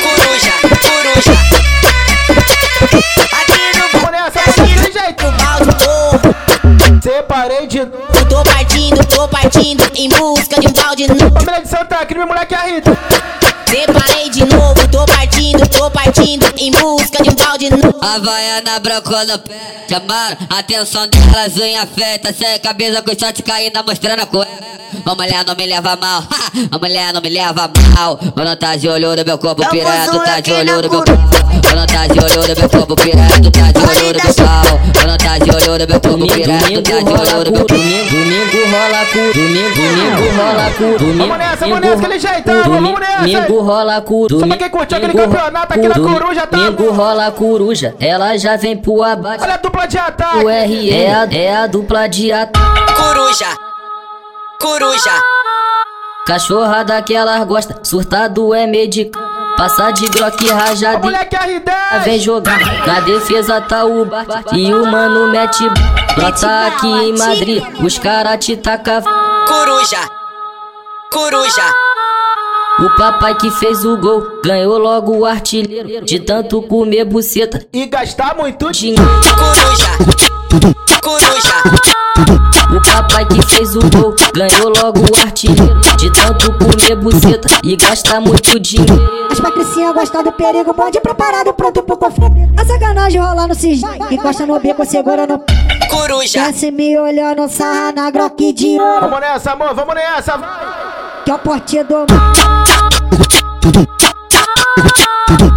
Coruja, 0.00 0.52
coruja. 0.80 1.32
Aqui 3.32 3.62
no 3.78 4.10
nessa, 4.12 4.40
vamos 4.56 4.70
daquele 4.70 4.92
jeito. 4.92 5.24
Separei 7.02 7.66
de 7.66 7.80
novo. 7.80 8.26
Tô 8.28 8.42
partindo, 8.44 9.04
tô 9.06 9.26
partindo 9.26 9.90
em 9.96 10.08
busca 10.08 10.60
de 10.60 10.68
um 10.68 10.72
balde 10.72 11.08
novo. 11.08 11.32
Família 11.32 11.62
de 11.62 11.68
Santa 11.68 12.06
Crime, 12.06 12.26
moleque 12.26 12.54
é 12.54 12.58
a 12.58 12.62
Rita. 12.62 12.96
Separei 13.66 14.30
de 14.30 14.44
novo, 14.46 14.88
tô 14.88 15.04
partindo, 15.04 15.66
tô 15.68 15.90
partindo 15.90 16.07
em 16.22 16.70
busca 16.72 17.22
de 17.22 17.30
um 17.30 17.34
balde 17.34 17.70
novo. 17.70 17.98
Havaiana 18.00 18.78
brancona 18.80 19.38
pé, 19.38 19.84
chamaram 19.88 20.36
a 20.50 20.58
atenção 20.58 21.06
delas, 21.08 21.56
unha 21.56 21.86
feita, 21.86 22.32
sem 22.32 22.58
cabeça 22.58 23.02
com 23.02 23.18
short 23.18 23.42
caindo, 23.42 23.82
mostrando 23.86 24.22
a 24.22 24.26
cueca. 24.26 24.68
A 25.04 25.14
mulher 25.14 25.44
não 25.46 25.54
me 25.54 25.66
leva 25.66 25.96
mal, 25.96 26.22
a 26.70 26.78
mulher 26.78 27.12
não 27.12 27.20
me 27.20 27.28
leva 27.28 27.70
mal. 27.94 28.18
Quando 28.34 28.56
tá 28.56 28.76
de 28.76 28.88
olho 28.88 29.14
no 29.14 29.24
meu 29.24 29.38
corpo 29.38 29.68
pirado, 29.68 30.18
tá 30.24 30.40
de 30.40 30.52
olho 30.52 30.82
no 30.82 30.90
meu 30.90 31.02
pau. 31.02 31.16
Quando 31.62 31.86
tá 31.86 32.06
de 32.06 32.18
olho 32.18 32.40
no 32.40 32.56
meu 32.56 32.68
corpo 32.68 32.96
pirado, 32.96 33.50
tá 33.50 33.72
de 33.72 33.78
olho 33.78 34.12
no 34.12 34.24
meu 34.24 34.34
pau. 34.34 34.80
Quando 34.94 35.18
tá 35.18 35.38
de 35.38 35.50
olho 35.50 35.78
no 35.78 35.86
meu 35.86 36.00
corpo 36.00 36.26
pirado, 36.26 36.82
tá 36.82 37.00
de 37.00 37.34
olho 37.34 37.44
no 37.44 37.52
meu 37.52 37.66
pau. 37.66 37.78
Domingo 38.08 38.64
rola 38.70 39.06
cu, 39.12 39.32
domingo, 39.34 39.74
domingo 39.76 40.36
rola 40.36 40.70
cu, 40.72 40.98
domingo. 40.98 41.18
Vamos 41.18 41.38
nessa, 41.38 41.66
vamos 41.66 41.80
nessa, 41.80 41.94
aquele 41.94 42.18
jeitão, 42.18 42.62
vamos 42.64 43.00
nessa. 43.00 43.18
Domingo 43.18 43.60
rola 43.62 44.00
cu, 44.00 44.26
Só 44.30 44.46
pra 44.46 44.56
quem 44.56 44.70
curtiu 44.70 44.96
aquele 44.96 45.12
campeonato 45.14 45.74
aqui 45.74 45.88
na 45.88 45.94
Coruja, 46.12 46.46
tá? 46.46 46.56
Domingo 46.56 46.90
rola 46.92 47.30
coruja, 47.30 47.94
ela 48.00 48.36
já 48.36 48.56
vem 48.56 48.76
pro 48.76 49.02
abate. 49.02 49.42
Olha 49.42 49.54
a 49.54 49.56
dupla 49.56 49.86
de 49.86 49.98
ataque. 49.98 50.44
O 50.44 50.48
R 50.48 50.90
é 50.90 51.14
a, 51.14 51.28
é 51.32 51.56
a 51.56 51.66
dupla 51.66 52.08
de 52.08 52.32
ataque. 52.32 52.92
Coruja, 52.94 53.46
coruja. 54.60 55.12
Cachorra 56.26 56.84
daquelas 56.84 57.44
gosta, 57.46 57.80
surtado 57.82 58.52
é 58.54 58.66
médico. 58.66 59.18
Passa 59.56 59.90
de 59.90 60.06
groque 60.06 60.46
rajada 60.48 60.98
Moleque 60.98 61.34
é 61.34 61.58
R10. 61.58 62.02
vem 62.04 62.18
jogar. 62.20 62.60
Na 62.86 63.00
defesa 63.00 63.60
tá 63.60 63.84
o 63.84 64.04
Bart 64.04 64.52
e 64.52 64.72
o 64.72 64.86
mano 64.86 65.32
mete. 65.32 65.64
Brota 66.14 66.66
aqui 66.68 66.86
em 66.86 67.18
Madrid, 67.18 67.64
os 67.82 67.98
cara 67.98 68.36
te 68.38 68.56
taca. 68.56 69.02
Coruja, 69.48 69.98
coruja. 71.10 71.72
O 72.80 72.96
papai 72.96 73.34
que 73.34 73.50
fez 73.50 73.84
o 73.84 73.96
gol 73.96 74.22
ganhou 74.44 74.78
logo 74.78 75.18
o 75.18 75.26
artilheiro. 75.26 76.04
De 76.04 76.20
tanto 76.20 76.62
comer 76.62 77.04
buceta 77.04 77.66
E 77.72 77.86
gastar 77.86 78.36
muito 78.36 78.70
dinheiro. 78.70 79.02
Coruja, 79.36 79.88
coruja. 81.02 81.54
O 82.70 82.80
papai 82.80 83.26
que 83.26 83.42
fez 83.48 83.74
o 83.74 83.80
gol 83.80 84.14
ganhou 84.32 84.72
logo 84.80 85.00
o 85.00 85.20
artilheiro. 85.20 85.80
De 85.96 86.08
tanto 86.12 86.52
comer 86.52 86.94
buceta 86.96 87.48
e 87.64 87.74
gastar 87.74 88.20
muito 88.20 88.60
dinheiro. 88.60 89.28
As 89.28 89.40
patricinhas 89.40 89.92
gostam 89.94 90.22
do 90.22 90.30
perigo, 90.30 90.72
bonde 90.72 91.00
preparado, 91.00 91.52
pronto 91.54 91.82
pro 91.82 91.96
conflito. 91.96 92.36
A 92.56 92.64
sacanagem 92.64 93.20
rola 93.20 93.48
no 93.48 93.56
cisne, 93.56 93.88
encosta 94.10 94.46
no 94.46 94.58
bico, 94.60 94.84
segura 94.86 95.26
no... 95.26 95.42
Coruja, 95.90 96.44
Desce 96.44 96.70
me 96.70 96.96
olhando, 96.96 97.48
sarra 97.48 97.90
na 97.90 98.08
groque 98.10 98.52
de 98.52 98.78
ouro. 98.78 99.00
Vamos 99.00 99.20
nessa, 99.20 99.52
amor, 99.52 99.74
vamos 99.74 99.94
nessa, 99.96 100.36
vai. 100.36 101.17
Que 101.28 101.32
é 101.32 101.34
o 101.34 101.84
do... 101.84 102.06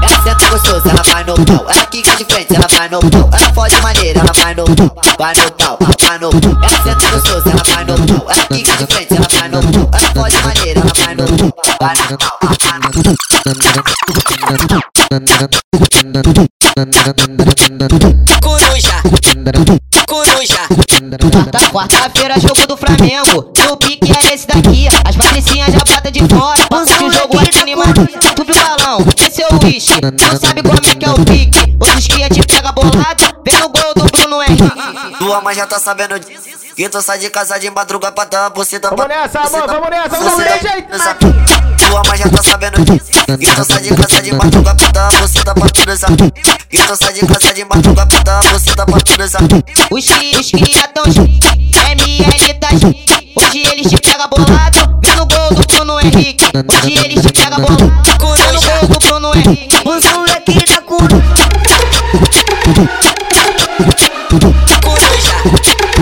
Ela 0.02 0.22
senta 0.22 0.50
gostoso, 0.50 0.90
ela 0.90 1.02
vai 1.02 1.24
no 1.24 1.36
pau. 1.46 1.66
Ela 1.70 1.86
quica 1.86 2.14
de 2.18 2.26
frente, 2.26 2.54
ela 2.54 2.68
vai 2.68 2.90
no 2.90 3.00
pau. 3.00 3.30
Ela 3.32 3.54
fode 3.54 3.82
maneira, 3.82 4.20
ela 4.20 4.34
vai 4.34 4.54
no 4.54 4.66
pau. 4.66 4.92
Vai 5.18 5.34
no 5.34 5.52
pau, 5.54 5.80
vai 6.02 6.20
no 6.20 6.30
pau. 6.30 6.42
Ela 6.62 6.84
senta 6.84 7.10
gostoso, 7.12 7.48
ela 7.48 7.64
vai 7.64 7.86
no 7.86 7.96
pau. 8.06 8.28
Ela 8.30 8.46
quica 8.48 8.76
de 8.76 8.86
frente, 8.94 9.14
ela 9.14 9.28
vai 9.32 9.48
no 9.48 9.62
pau. 9.62 9.90
Ela 9.94 10.14
fode 10.14 10.36
maneira, 10.44 10.82
ela 10.82 10.94
vai 10.94 11.16
no 11.16 11.26
pau. 11.54 11.64
Vai 11.80 11.96
no 11.96 12.18
pau, 12.18 12.38
vai 12.60 12.80
no 12.80 12.92
pau. 13.02 13.16
coruja, 18.42 19.02
coruja. 20.06 20.81
Quarta- 21.10 21.72
Quarta-feira, 21.72 22.40
jogo 22.40 22.68
do 22.68 22.78
Flamengo. 22.78 23.52
O 23.72 23.78
pique 23.78 24.12
é 24.12 24.34
esse 24.36 24.46
daqui. 24.48 24.88
As 25.04 25.16
patricinhas 25.16 25.74
já 25.74 25.80
batem 25.80 26.12
de 26.12 26.20
fora. 26.36 26.68
Passa 26.70 26.94
que 26.96 27.04
o 27.04 27.12
jogo 27.12 27.38
é 27.40 27.60
animado. 27.62 28.08
Tu 28.36 28.44
viu 28.44 28.56
o 28.56 28.78
balão? 28.78 29.06
Esse 29.28 29.42
é 29.42 29.48
o 29.48 29.66
wish. 29.66 29.90
Não 30.02 30.40
sabe 30.40 30.62
como 30.62 30.78
é 30.78 30.96
que 30.96 31.06
é 31.06 31.10
o 31.10 31.26
pique. 31.26 31.76
Outros 31.80 32.08
que 32.08 32.30
te 32.30 32.44
pega 32.48 32.72
bolado. 32.72 33.41
Tua 35.32 35.40
mãe 35.40 35.56
já 35.56 35.66
tá 35.66 35.80
sabendo 35.80 36.20
disso. 36.20 36.44
Que 36.76 36.90
tu 36.90 37.02
sai 37.02 37.18
de 37.18 37.30
casa 37.30 37.58
de 37.58 37.70
madruga 37.70 38.12
pra 38.12 38.26
dar 38.26 38.42
uma 38.42 38.50
buceta 38.50 38.90
Vamos 38.90 39.08
nessa, 39.08 39.40
amor, 39.40 39.66
vamos 39.66 39.90
nessa, 39.90 40.10
vamos 40.10 40.44
daquele 40.44 40.74
jeito. 40.74 40.90
Tua 41.88 42.02
mãe 42.06 42.18
já 42.18 42.30
tá 42.30 42.44
sabendo 42.44 42.84
disso. 42.84 43.12
Que 43.40 43.56
tu 43.56 43.64
sai 43.64 43.82
de 43.82 43.96
casa 43.96 44.22
de 44.22 44.34
madruga 44.34 44.76
pra 44.76 44.88
dar 44.92 45.10
uma 45.10 45.22
buceta 45.22 45.54
pra 45.54 45.70
todos 45.70 46.04
amigos. 46.04 46.32
Que 46.70 46.78
tu 46.78 46.96
sai 46.98 47.14
de 47.14 47.26
casa 47.26 47.54
de 47.54 47.64
madruga 47.64 48.06
pra 48.06 48.20
dar 48.20 48.44
uma 48.44 48.52
buceta 48.52 48.86
pra 48.86 49.00
todos 49.00 49.36
amigos. 49.36 49.64
Os 49.90 50.06
já 50.06 50.88
tão 50.90 51.06
ML 51.06 52.54
tá 52.60 52.68
Hoje 53.38 53.64
eles 53.72 53.90
te 53.90 53.98
pegam 54.02 54.28
bolado. 54.28 55.00
No 55.16 55.26
gol 55.28 55.54
do 55.54 55.66
Bruno 55.74 55.98
Henrique. 56.02 56.44
Hoje 56.84 57.06
eles 57.06 57.22
te 57.26 57.32
pegam 57.32 57.62
bolado. 57.62 57.86
No 57.86 58.18
gol 58.18 58.36
do 58.90 59.00
Bruno 59.00 59.34
Henrique. 59.34 59.78
Os 59.88 60.04
moleque 60.12 60.66
da 60.66 60.82
cura. 60.82 61.22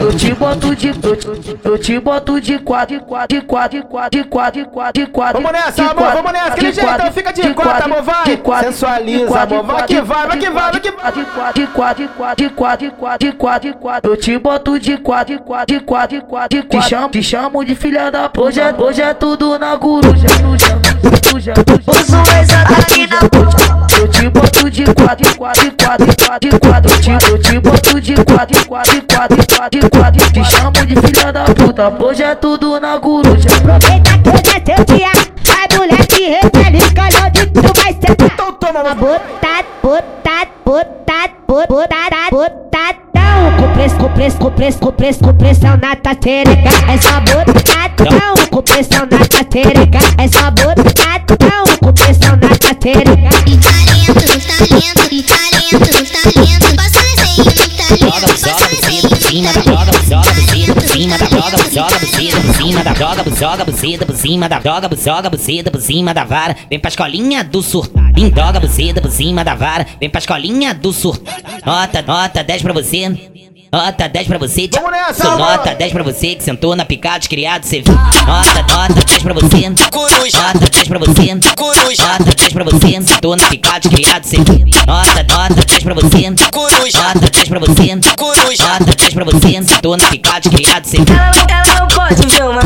eu 0.00 0.12
te 0.14 0.32
boto 0.34 0.76
de 0.76 0.88
eu 0.88 1.16
te- 1.16 1.58
eu 1.64 1.78
te 1.78 1.98
boto 1.98 2.40
de 2.40 2.58
quatro, 2.58 2.96
de 2.96 3.00
quatro, 3.04 3.36
de 3.36 3.44
quatro, 3.44 3.78
de 3.80 3.84
quatro, 3.84 4.10
de 4.20 4.24
quatro, 4.24 4.60
de 4.62 4.68
quatro, 4.70 5.00
de 5.02 5.06
quatro. 5.10 5.42
Vamos 5.42 5.52
nessa, 5.52 5.82
amor, 5.82 5.94
quatro, 5.96 6.16
vamos 6.22 6.32
nessa, 6.32 6.48
aquele 6.52 6.68
então 6.70 7.12
fica 7.12 7.32
de 7.32 7.42
de 7.42 7.54
quatro, 7.54 7.72
quatro, 7.72 7.92
amor, 7.92 8.02
vai. 8.02 8.24
de 8.24 8.36
quatro, 8.36 8.72
Sensualiza, 8.72 9.18
de 9.18 9.26
quatro, 9.26 9.58
amor, 9.58 9.74
vai 9.76 9.86
que 9.86 10.00
vai, 10.00 10.26
vai 10.28 10.38
que 10.38 10.50
vai, 10.50 10.70
vai 10.72 10.80
que 10.80 10.90
vai. 10.90 11.12
De 11.12 11.24
quatro, 11.24 11.60
de 11.60 11.66
quatro, 11.66 12.04
de 12.04 12.08
quatro, 12.08 12.44
de 12.44 12.50
quatro, 12.50 12.86
de 12.86 12.90
quatro, 12.94 13.26
de 13.26 13.32
quatro, 13.32 13.68
de 13.70 13.76
quatro. 13.76 14.10
Eu 14.12 14.16
te 14.16 14.38
boto 14.38 14.78
de 14.78 14.96
quatro, 14.98 15.34
de 15.36 15.42
quatro, 15.42 15.74
de 15.74 15.80
quatro, 15.84 16.16
de 16.20 16.24
quatro, 16.24 16.48
de 16.58 16.62
quatro. 16.66 16.80
Te 16.80 16.88
chamo, 16.88 17.08
te 17.08 17.22
chamo 17.22 17.64
de 17.64 17.74
filha 17.74 18.10
da 18.10 18.28
puta. 18.28 18.46
Hoje 18.46 18.60
é, 18.60 18.74
hoje 18.78 19.02
é 19.02 19.14
tudo 19.14 19.58
na 19.58 19.76
coruja, 19.76 20.26
coruja, 20.40 20.66
coruja, 21.22 21.54
coruja. 21.84 22.22
aqui 22.78 23.06
na 23.08 23.18
Eu 23.98 24.08
te 24.08 24.28
boto 24.28 24.70
de 24.70 24.84
quatro, 24.94 25.28
de 25.28 25.34
quatro, 25.36 25.64
de 25.64 25.84
quatro, 25.84 26.06
de 26.06 26.16
quatro, 26.16 26.50
de 26.50 26.58
quatro. 26.58 26.83
Eu 26.84 27.00
te, 27.00 27.30
eu 27.30 27.38
te 27.38 27.58
boto 27.60 27.98
de 27.98 28.14
quatro, 28.14 28.66
quatro, 28.66 29.02
quatro, 29.10 29.38
quatro, 29.56 29.90
quatro. 29.90 30.32
Te 30.32 30.44
chamo 30.44 30.72
de 30.72 30.94
filha 30.96 31.32
da 31.32 31.44
puta. 31.44 32.04
Hoje 32.04 32.22
é 32.22 32.34
tudo 32.34 32.78
na 32.78 33.00
coruja. 33.00 33.48
Aproveita 33.56 34.18
que 34.18 34.28
hoje 34.28 34.42
é 34.54 34.76
seu 34.76 34.84
dia. 34.84 35.10
Vai 35.46 35.78
moleque, 35.78 36.26
repele, 36.28 36.80
calhou 36.92 37.30
de 37.30 37.46
tu 37.46 37.62
vai 37.62 37.92
sentar. 37.94 38.26
Então 38.26 38.52
toma, 38.52 38.94
Botado, 38.94 39.66
botado, 39.82 40.50
botado, 40.66 41.32
botado, 41.48 42.30
botadão. 42.30 43.56
Com 43.58 43.72
pressão, 43.72 43.98
com 43.98 44.10
pressão, 44.10 44.38
com 44.38 44.50
pressão, 44.50 44.80
com 44.80 44.92
pressão, 44.92 45.28
com 45.28 45.38
pressão 45.38 45.76
na 45.78 45.96
tua 45.96 46.14
tereca. 46.14 46.68
É 46.92 46.98
só 46.98 47.20
botadão, 47.20 48.34
com 48.50 48.62
pressão 48.62 49.08
na 49.10 49.24
tua 49.26 49.44
tereca. 49.44 49.98
É 50.18 50.28
só 50.28 50.50
botadão, 50.50 51.64
com 51.80 51.92
pressão 51.94 52.36
na 52.36 52.48
tua 52.56 52.74
droga, 61.56 61.70
joga 61.70 61.98
buceta 61.98 62.40
por 62.40 62.54
cima 62.54 62.82
da 62.84 62.92
droga, 62.92 63.24
joga 63.38 63.64
buceta 63.64 64.06
por 64.06 64.16
cima 64.16 64.48
da 64.48 64.58
droga, 64.58 64.96
joga 64.96 65.30
buceta 65.30 65.70
por 65.70 65.80
cima 65.80 66.14
da 66.14 66.24
vara, 66.24 66.56
vem 66.68 66.78
pra 66.78 66.88
escolinha 66.88 67.44
do 67.44 67.62
surtadinho, 67.62 68.34
joga 68.34 68.60
buceta 68.60 69.00
por 69.00 69.10
cima 69.10 69.44
da 69.44 69.54
vara, 69.54 69.86
vem 70.00 70.10
pra 70.10 70.18
escolinha 70.18 70.74
do 70.74 70.92
surtadinho. 70.92 71.44
Nota, 71.64 72.02
nota 72.02 72.42
10 72.42 72.62
pra 72.62 72.72
você. 72.72 73.33
Nota 73.74 74.08
10 74.08 74.28
pra 74.28 74.38
você, 74.38 74.68
Vamos 74.72 74.92
nessa, 74.92 75.24
mano. 75.24 75.38
nota 75.38 75.74
10 75.74 75.92
pra 75.92 76.04
você 76.04 76.36
que 76.36 76.44
sentou 76.44 76.76
na 76.76 76.84
picada, 76.84 77.26
criado, 77.26 77.64
cê 77.64 77.82
viu. 77.82 77.92
Nota, 77.92 78.62
nota 78.72 79.04
10 79.04 79.22
pra 79.24 79.34
você, 79.34 79.68
Nota 79.68 80.70
10 80.70 80.86
pra 80.86 80.98
você, 81.00 81.34
Nota 81.34 82.34
10 82.36 82.52
pra 82.52 82.64
você, 82.64 83.02
sentou 83.02 83.36
na 83.36 83.48
picada, 83.48 83.88
criado, 83.88 84.24
cê 84.24 84.36
viu. 84.36 84.64
Nota, 84.86 85.26
nota 85.28 85.66
10 85.66 85.82
pra 85.82 85.94
você, 85.94 86.30
Nota 86.30 87.30
10 87.32 87.48
pra 87.48 87.58
você, 87.58 87.94
Nota 87.96 88.96
10 88.96 89.14
pra 89.14 89.24
você, 89.24 89.62
sentou 89.64 89.96
na 89.96 90.06
picada, 90.06 90.48
criado, 90.48 90.84
cê 90.84 90.98
viu. 90.98 91.16
Ela, 91.16 91.32
ela 91.50 91.80
não 91.80 91.88
pode 91.88 92.26
ver 92.28 92.44
uma 92.44 92.60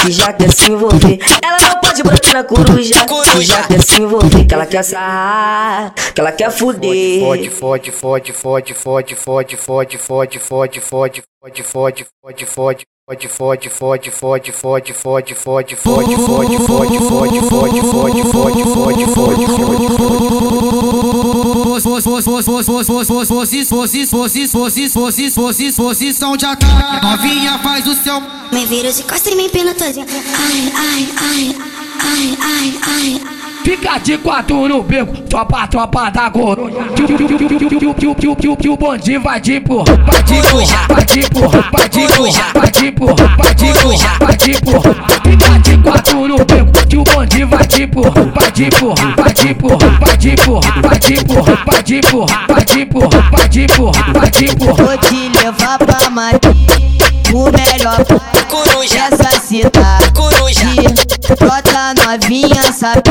que 0.00 0.12
já 0.12 0.32
quer 0.32 0.52
se 0.52 0.70
envolver. 0.70 1.18
Ela 1.42 1.58
não 1.60 1.80
pode 1.80 2.02
bater 2.02 2.32
na 2.32 2.44
coruja, 2.44 2.94
que 3.32 3.42
já 3.42 3.62
quer 3.64 3.82
se 3.82 4.00
envolver. 4.00 4.44
Que 4.44 4.54
ela 4.54 4.66
quer 4.66 4.82
sarrar, 4.82 5.92
que 6.14 6.20
ela 6.20 6.32
quer 6.32 6.50
fuder. 6.50 7.20
Fode, 7.20 7.50
fode, 7.50 7.90
fode, 7.92 8.32
fode, 8.32 8.74
fode, 8.74 9.14
fode, 9.14 9.56
fode, 9.56 9.56
fode, 9.56 9.98
fode, 9.98 10.27
fode, 10.38 10.80
fode, 10.80 11.22
fode, 11.40 11.64
fode, 11.64 12.46
fode. 12.46 12.84
Fode, 13.08 13.26
fode, 13.26 13.70
fode, 13.70 14.10
fode, 14.10 14.52
fode, 14.52 14.92
fode, 14.92 14.92
fode, 14.92 15.34
fode, 15.34 15.74
fode, 15.74 16.16
fode, 16.18 16.58
fode, 16.58 17.40
fode, 17.48 17.80
fode, 17.80 18.22
fode, 18.22 19.04
fode, 19.06 19.06
fode, 19.06 19.88
Posição 25.74 26.36
de 26.36 26.44
ataque, 26.44 27.06
novinha 27.06 27.58
faz 27.60 27.86
o 27.86 27.94
seu. 27.94 28.20
Me 28.52 28.66
viro 28.66 28.92
de 28.92 29.02
costas 29.04 29.32
e 29.32 29.36
me 29.36 29.46
empina 29.46 29.74
todinha. 29.74 30.04
Ai, 30.06 30.72
ai, 30.76 31.08
ai, 31.16 31.56
ai, 32.02 32.38
ai, 32.42 32.80
ai. 32.86 33.37
Fica 33.64 33.98
de 33.98 34.16
quatro 34.18 34.68
no 34.68 34.82
beco, 34.82 35.12
tropa, 35.28 35.66
tropa 35.66 36.10
da 36.10 36.30
coruja. 36.30 36.76
Que 36.96 37.02
o- 37.02 37.06
que 37.06 37.12
o- 37.14 37.16
que 37.18 37.34
o- 37.34 37.38
que 37.38 37.44
o- 37.44 37.58
que 37.58 37.64
o- 37.64 37.68
que 37.68 37.86
o- 37.86 37.94
que 37.94 38.06
o- 38.06 38.14
que 38.14 38.28
o- 38.28 38.36
que 38.36 38.48
o- 38.48 38.56
que 38.56 38.68
o 38.68 38.76
bonde 38.76 39.18
vai 39.18 39.40
de 39.40 39.56
empurrar, 39.56 39.96
vai 40.04 40.22
de 40.22 40.38
empurrar, 40.38 40.88
vai 40.88 41.04
de 41.04 41.20
empurrar, 41.20 41.70
vai 41.70 41.88
de 41.90 41.98
empurrar, 42.00 42.52
vai 42.54 42.70
de 42.70 42.86
empurrar, 42.86 43.36
vai 43.36 43.54
de 43.54 43.70
empurrar, 43.70 44.18
vai 44.18 44.36
de 44.36 44.50
empurrar. 44.52 44.94
Fica 45.22 45.58
de 45.58 45.76
quatro 45.82 46.28
no 46.28 46.36
beco, 46.38 46.86
que 46.88 46.96
o 46.96 47.04
bonde 47.04 47.44
vai 47.44 47.66
de 47.66 47.82
empurrar, 47.82 48.14
vai 48.34 48.52
de 48.52 48.64
empurrar, 48.66 49.14
vai 49.16 49.32
de 49.34 49.48
empurrar, 49.50 50.00
vai 50.00 50.16
de 50.16 50.30
empurrar, 50.30 50.82
vai 50.82 50.98
de 51.00 51.14
empurrar, 51.14 51.66
vai 51.68 51.82
de 51.82 51.94
empurrar, 51.98 52.46
vai 52.48 52.64
de 52.64 52.80
empurrar, 52.80 53.30
vai 53.32 53.48
de 53.48 53.62
empurrar, 53.64 54.12
vai 54.12 54.30
de 54.30 54.44
empurrar. 54.46 54.86
Vou 54.86 54.98
te 54.98 55.28
levar 55.44 55.78
pra 55.78 56.10
Madrid 56.10 56.56
O 57.34 57.44
melhor 57.52 58.04
coruja 58.48 58.98
Essa 59.12 59.38
cidade 59.40 60.10
Coruja 61.28 61.36
Brota 61.36 61.94
novinha 61.94 62.72
saber 62.72 63.02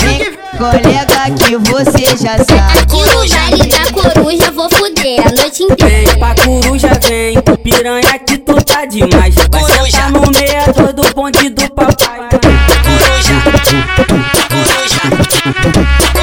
Vem 0.00 0.36
colega 0.58 1.30
que 1.38 1.56
você 1.56 2.04
já 2.18 2.36
sabe. 2.44 2.78
Aqui 2.80 3.00
no 3.14 3.28
baile 3.28 3.66
da 3.66 4.12
coruja 4.12 4.50
vou 4.50 4.68
fuder 4.68 5.20
a 5.26 5.30
noite 5.40 5.62
inteira. 5.62 6.10
Vem 6.10 6.18
pra 6.18 6.34
coruja, 6.34 6.90
vem, 7.02 7.40
piranha 7.62 8.18
que 8.18 8.36
tu 8.36 8.62
tá 8.62 8.84
demais. 8.84 9.34
Vai 9.50 9.90
sentar 9.90 10.10
no 10.10 10.20
meio 10.20 10.92
do 10.92 11.14
bonde 11.14 11.48
do 11.48 11.70
papai. 11.70 12.28
Coruja 12.28 13.34
Coruja 13.42 13.86
Coruja. 13.96 15.00
Coruja 15.08 16.19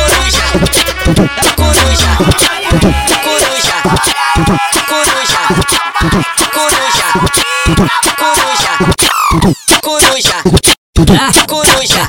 Coruja. 11.47 12.07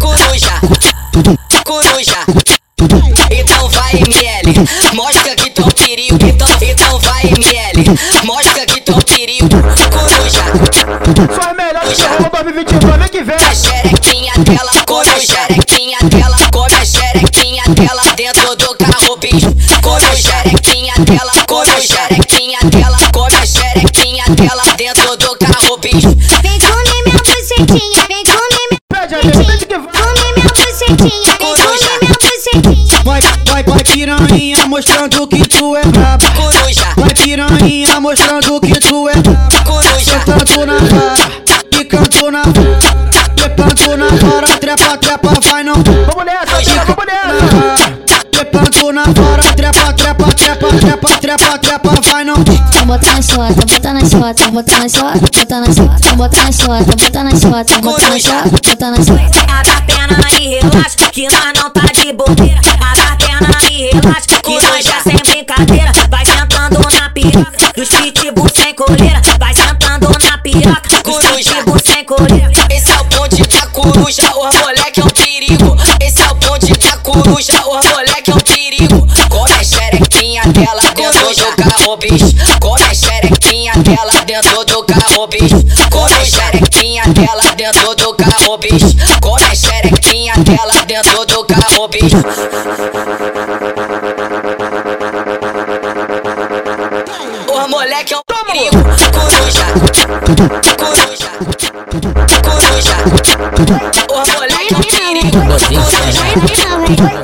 Coruja. 0.00 0.60
Coruja. 1.64 2.18
Então 3.30 3.68
vai 3.68 3.92
ML, 3.92 4.68
mostra 4.94 5.36
que 5.36 5.50
tu 5.50 5.62
é 5.62 5.70
perigo 5.70 6.18
Então, 6.26 6.48
então 6.60 6.98
vai 6.98 7.22
ML, 7.22 7.98
mostra 8.24 8.66
que 8.66 8.80
tu 8.80 8.92
é 8.92 9.00
perigo 9.02 9.48
Coruja. 9.92 10.44
Só 11.34 11.50
as 11.50 11.56
melhores 11.56 11.94
que 11.94 12.06
rolam 12.06 12.30
2022, 12.30 12.98
vem 12.98 13.08
que 13.08 13.22
vem. 13.22 13.36
a 13.36 13.54
xerequinha 13.54 14.32
dela, 14.38 14.72
come 14.86 15.10
a 15.10 15.20
xerequinha 15.20 15.98
dela, 16.02 16.36
come 16.52 16.74
a 16.74 16.84
xerequinha 16.84 17.64
dela 17.68 18.02
dentro 18.16 18.56
do 18.56 18.76
carro, 18.76 19.16
bicho. 19.16 19.54
Come 19.82 20.04
a 20.04 20.16
xerequinha 20.16 20.94
dela, 20.98 21.32
come 21.46 21.70
a 21.70 21.80
xerequinha 21.80 22.58
dela, 22.64 22.98
bucetinha, 27.74 28.06
vem 28.08 28.24
comer 28.24 28.68
meu 28.70 28.78
bucetinha. 30.54 30.96
Vem 30.96 31.56
comer 31.56 31.98
meu 32.02 32.16
bucetinha. 32.20 33.02
Vai, 33.04 33.20
vai, 33.20 33.62
vai 33.62 33.84
piranha 33.84 34.66
mostrando 34.66 35.26
que 35.26 35.48
tu 35.48 35.76
é 35.76 35.82
braba. 35.84 36.30
Coruja. 36.36 36.94
Vai 36.96 37.14
piranha 37.14 38.00
mostrando 38.00 38.60
que 38.60 38.80
tu 38.80 39.08
é 39.08 39.14
braba. 39.16 39.64
Coruja. 39.64 40.22
Eu 40.26 40.66
na 40.66 40.76
cara, 40.76 41.16
e 41.72 41.84
canto 41.84 42.30
na 42.30 42.42
cara. 42.42 43.14
Eu 43.42 43.50
canto 43.50 43.96
na 43.96 44.58
trepa, 44.58 44.96
trepa, 44.96 45.40
vai 45.42 45.64
não. 45.64 45.74
Vamos 45.74 46.24
nessa, 46.24 46.84
vamos 46.84 47.06
nessa. 47.06 48.04
Eu 48.38 48.46
canto 48.46 48.92
na 48.92 49.02
cara, 49.02 49.42
trepa. 49.54 49.73
Não. 52.94 52.98
Bota 52.98 53.12
na 53.12 53.22
chota, 53.22 53.66
bota 53.66 53.92
na 53.92 54.00
chota, 54.00 54.50
bota 54.50 54.78
na 54.78 54.88
chota, 54.88 55.18
bota 55.32 55.60
na 55.60 55.66
chota, 55.66 56.16
bota 56.16 56.44
na 56.44 56.52
chota, 56.52 56.96
bota 56.96 57.24
na 57.24 57.30
chota, 57.30 57.78
bota 57.80 58.08
na 58.08 58.18
chota, 58.20 58.50
bota 58.50 58.90
na 58.90 58.96
chota. 58.96 59.52
Abre 59.52 59.70
a 59.70 59.80
perna 59.82 60.40
e 60.40 60.48
relaxa, 60.60 60.96
que 61.12 61.24
nós 61.24 61.52
não 61.56 61.70
tá 61.70 61.86
de 61.92 62.12
bobeira. 62.12 62.60
A 62.80 63.16
perna 63.16 63.48
e 63.68 63.90
relaxa, 63.90 64.40
que 64.42 64.62
nós 64.62 64.84
já 64.84 65.00
sem 65.00 65.16
brincadeira. 65.16 65.92
Vai 66.08 66.24
sentando 66.24 66.80
na 67.00 67.10
piroca, 67.10 67.72
dos 67.74 67.88
pitbull 67.88 68.48
sem 68.54 68.74
coleira. 68.74 69.20
Vai 69.40 69.54
sentando 69.54 70.08
na 70.08 70.38
piroca, 70.38 71.02
dos 71.02 71.24
pitbull 71.24 71.78
sem 71.84 72.04
coleira. 72.04 72.52
esse 72.70 72.92
é 72.92 73.00
o 73.00 73.04
bonde 73.04 73.42
da 73.42 73.66
coruja, 73.66 74.22
o 74.36 74.58
moleque 74.58 75.00
é 75.00 75.04
um 75.04 75.08
perigo. 75.08 75.76
Esse 76.00 76.22
é 76.22 76.30
o 76.30 76.34
bonde 76.36 76.72
da 76.74 76.96
coruja, 76.98 77.60
o 77.66 77.88
moleque 77.88 78.30
é 78.30 78.34
um 78.34 78.38
perigo. 78.38 79.08
Come 79.28 79.52
a 79.52 79.64
xerequinha 79.64 80.42
dela 80.44 80.82
dentro 80.94 81.34
do 81.34 81.56
carro, 81.56 81.96
bicho. 81.96 82.33
Dela 83.82 84.12
dentro 84.24 84.64
do 84.64 84.84
carro, 84.84 85.26
bicho. 85.26 85.56
Come 85.90 86.24
xerequinha 86.24 87.02
dela 87.08 87.42
dentro 87.56 87.94
do 87.96 88.14
carro, 88.14 88.56
bicho. 88.58 88.86
Come 89.20 89.56
xerequinha 89.56 90.34
dela 90.38 90.72
dentro 90.86 91.26
do 91.26 91.44
carro, 91.44 91.88
bicho. 91.88 92.16
O 97.48 97.68
moleque 97.68 98.14
é 98.14 98.16
um 98.16 98.22
perigo. 98.46 98.76
Coruja, 99.12 99.66
coruja, 100.78 101.30
coruja. 102.44 102.96
O 104.08 104.18
moleque 104.32 104.72
é 104.72 104.76
um 104.76 104.80
perigo. 104.82 105.42
Coruja. 105.48 107.23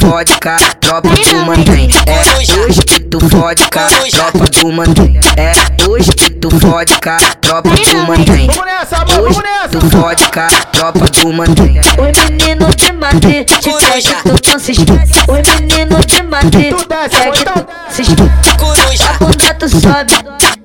Fode 0.00 0.32
com 0.40 0.48
a 0.48 0.56
tropa 0.56 1.08
do 1.10 1.36
mantém. 1.44 1.90
É 2.06 2.58
hoje 2.58 2.80
que 2.82 3.00
tu 3.00 3.20
fode 3.28 3.62
com 3.70 3.78
a 3.78 3.86
tropa 4.10 4.44
do 4.50 4.72
mantém. 4.72 5.20
É 5.36 5.88
hoje 5.88 6.10
que 6.12 6.30
tu 6.30 6.50
fode 6.58 6.94
com 7.00 7.10
a 7.10 7.16
tropa 7.40 7.68
do 7.70 8.06
mantém. 8.06 8.46
Vamos 8.46 8.64
nessa, 8.64 8.96
amor, 8.96 9.20
Hoje 9.20 9.34
vamos 9.34 9.42
nessa. 9.42 9.68
tu 9.78 9.90
fode 9.90 10.24
com 10.30 10.40
a 10.40 10.48
tropa 10.48 11.00
do 11.00 11.32
mantém. 11.32 11.80
Oi 11.98 12.12
menino 12.30 12.66
de 12.74 12.92
mate, 12.92 13.44
te 13.44 13.70
pede 13.70 14.14
tu 14.22 14.56
esquece. 14.56 14.82
Oi 15.28 15.42
menino 15.58 15.98
de 16.06 16.22
mate, 16.22 16.50
Tu 16.50 16.60
então 16.60 16.78
tu 16.78 17.94
se 17.94 18.02
esquece. 18.02 18.56
Coruja, 18.58 19.10
A 19.10 19.18
bunda 19.24 19.54
tu 19.58 19.68
sobe, 19.68 20.14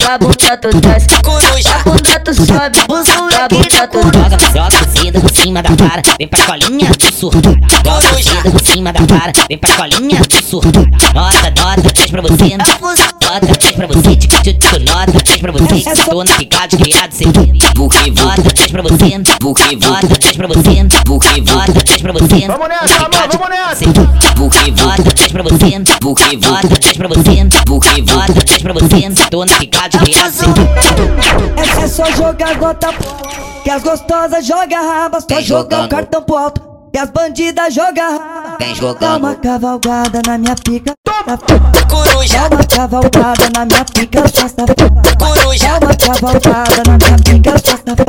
a 0.07 0.17
bunda 0.19 0.57
tu 0.57 0.69
desce, 0.81 1.07
a 1.15 1.83
bunda 1.83 2.19
tu 2.19 2.33
sobe, 2.33 2.79
a 2.79 3.47
bunda 3.47 3.87
tu 3.87 4.05
Joga, 4.05 4.37
joga 4.53 4.85
cozida 4.85 5.19
por 5.19 5.31
cima 5.31 5.63
da 5.63 5.69
vara, 5.69 6.01
vem 6.17 6.27
pra 6.27 6.45
colinha 6.45 6.89
do 6.91 7.13
surrada. 7.13 7.49
Joga 7.83 8.07
cozida 8.09 8.51
por 8.51 8.61
cima 8.61 8.93
da 8.93 8.99
vara, 9.01 9.31
vem 9.47 9.57
pra 9.57 9.73
colinha 9.75 10.21
do 10.21 10.43
surrada. 10.45 10.79
Nota, 11.13 11.53
nota, 11.61 11.93
10 11.93 12.11
pra 12.11 12.21
você, 12.21 12.57
nota, 12.57 13.57
10 13.59 13.75
pra 13.75 13.87
você, 13.87 14.15
tic, 14.15 14.31
tic, 14.41 14.59
tic, 14.59 14.71
nota, 14.87 15.11
10 15.11 15.41
pra 15.41 15.51
você. 15.51 15.83
Tô 16.05 16.23
no 16.23 16.31
picado, 16.31 16.77
criado, 16.77 17.11
servido. 17.11 17.73
Buque, 17.75 18.11
nota, 18.11 18.41
10 18.41 18.71
pra 18.71 18.81
você, 18.81 19.17
buque, 19.41 19.75
nota, 19.75 20.07
10 20.07 20.37
pra 20.37 20.47
você, 20.47 20.83
buque, 21.05 21.41
nota, 21.41 21.73
10 21.73 22.01
pra 22.01 22.13
você. 22.13 22.47
Vamos 22.47 22.67
nessa, 22.67 23.05
amor, 23.05 23.27
vamos 23.31 23.49
nessa. 23.49 23.85
Buque, 24.35 24.71
nota, 24.71 25.03
10 25.03 25.31
pra 25.31 25.43
você, 25.43 25.79
buque, 26.01 26.37
nota, 26.37 26.67
10 26.67 26.97
pra 26.97 27.07
você, 27.07 27.43
buque, 27.65 28.01
nota, 28.01 28.33
10 28.45 28.61
pra 28.61 28.73
você. 28.73 28.85
Tô 29.29 29.45
criado, 29.45 29.91
servido. 29.91 29.94
É, 31.58 31.84
é 31.84 31.88
só 31.88 32.05
jogar 32.12 32.55
gota 32.55 32.91
pro 32.93 33.10
alto, 33.10 33.62
que 33.63 33.69
as 33.69 33.81
gostosas 33.81 34.45
jogam 34.45 34.86
raba. 34.88 35.19
Só 35.21 35.41
jogar 35.41 35.86
o 35.86 35.89
cartão 35.89 36.21
pro 36.23 36.38
alto, 36.38 36.62
que 36.91 36.99
as 36.99 37.10
bandidas 37.10 37.73
jogam 37.73 38.17
raba. 38.17 38.58
Vem 38.60 38.69
Dá 38.69 38.75
jogando. 38.75 39.17
uma 39.19 39.36
cavalgada 39.36 40.21
na 40.25 40.38
minha 40.38 40.55
pica. 40.55 40.93
Coruja. 41.89 42.38
Dá 42.38 42.47
uma 42.55 42.63
cavalgada 42.65 43.49
na 43.55 43.65
minha 43.65 43.86
pica. 43.86 44.21
Coruja. 45.17 45.67
Dá 45.67 45.77
uma 45.86 45.95
cavalgada 45.95 46.84
na 46.86 46.97
minha 46.97 47.17
pica, 47.23 47.58
safada. 47.58 48.05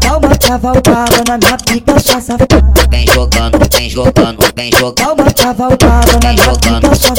Dá 0.00 0.18
uma 0.18 0.36
cavalgada 0.36 1.24
na 1.28 1.38
minha 1.38 1.56
pica, 1.58 2.00
safada. 2.00 2.46
Vem 2.90 3.06
jogando, 3.06 3.58
vem 3.72 3.88
jogando, 3.90 4.38
vem 4.56 4.70
Dá 4.70 4.78
jogando. 4.78 5.20
uma 5.22 5.30
cavalgada 5.32 6.12
na 6.12 6.18
Vem 6.18 6.34
minha 6.34 6.44
jogando. 6.44 6.80
pica, 6.82 6.94
sua 6.96 7.14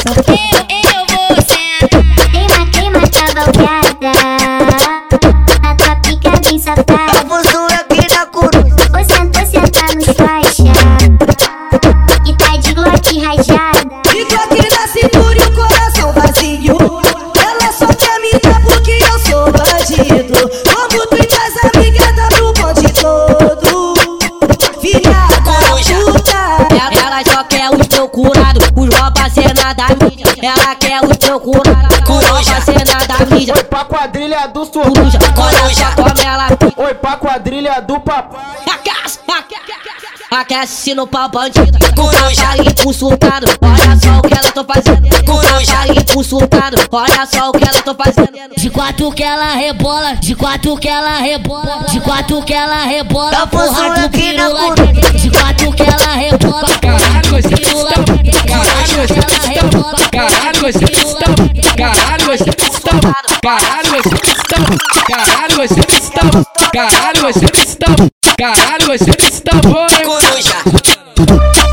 do. 34.66 34.80
Coruja, 34.82 35.20
olha 35.38 35.76
só 35.76 35.92
como 35.96 36.22
ela 36.28 36.48
Oi 36.78 36.94
pra 36.96 37.16
quadrilha 37.18 37.82
do 37.82 38.00
papai. 38.00 38.42
aquece, 38.72 39.20
aquece, 39.28 39.62
aquece 40.32 40.94
no 40.96 41.08
pau 41.08 41.30
bandido. 41.30 41.78
Com 41.96 42.08
cavalinho 42.10 42.74
consultado, 42.84 43.46
olha 43.62 44.00
só 44.00 44.20
o 44.20 44.22
que 44.22 44.34
ela 44.34 44.52
tô 44.52 44.64
fazendo. 44.64 45.26
Com 45.26 45.38
cavalinho 45.40 46.06
consultado, 46.14 46.78
olha 46.92 47.26
só 47.26 47.50
o 47.50 47.52
que 47.54 47.64
ela 47.64 47.82
tô 47.84 47.96
fazendo. 47.96 48.38
De 48.58 48.70
quatro 48.70 49.12
que 49.12 49.24
ela 49.24 49.54
rebola, 49.56 50.16
de 50.16 50.36
quatro 50.36 50.78
que 50.78 50.88
ela 50.88 51.18
rebola, 51.20 51.86
de 51.90 52.00
quatro 52.02 52.42
que 52.44 52.54
ela 52.54 52.84
rebola, 52.84 53.32
Tá 53.32 53.48
porra 53.48 53.66
passando 53.68 53.94
do 54.00 54.06
aqui 54.06 54.34
na 54.34 54.46
pirula. 54.50 54.60
coruja. 54.76 55.12
De 55.18 55.30
quatro 55.32 55.72
que 55.74 55.84
ela 55.84 56.14
rebola, 56.16 56.68
Caralho, 56.82 57.30
você 57.30 57.50
pirula. 57.50 57.92
Caralho, 58.62 58.98
você 58.98 59.14
está- 59.14 59.70
caralho, 60.12 60.62
você 60.62 60.86
está- 60.86 61.34
caralho, 61.78 62.26
você 62.26 62.50
está- 62.50 63.00
caralho, 65.02 65.56
você 65.58 65.80
está- 65.80 66.26
caralho, 66.74 67.22
você 67.22 67.46
está- 67.62 67.96
caralho, 68.38 68.88
você 68.88 69.12
está-. 69.12 69.62
Coruja. 70.06 71.67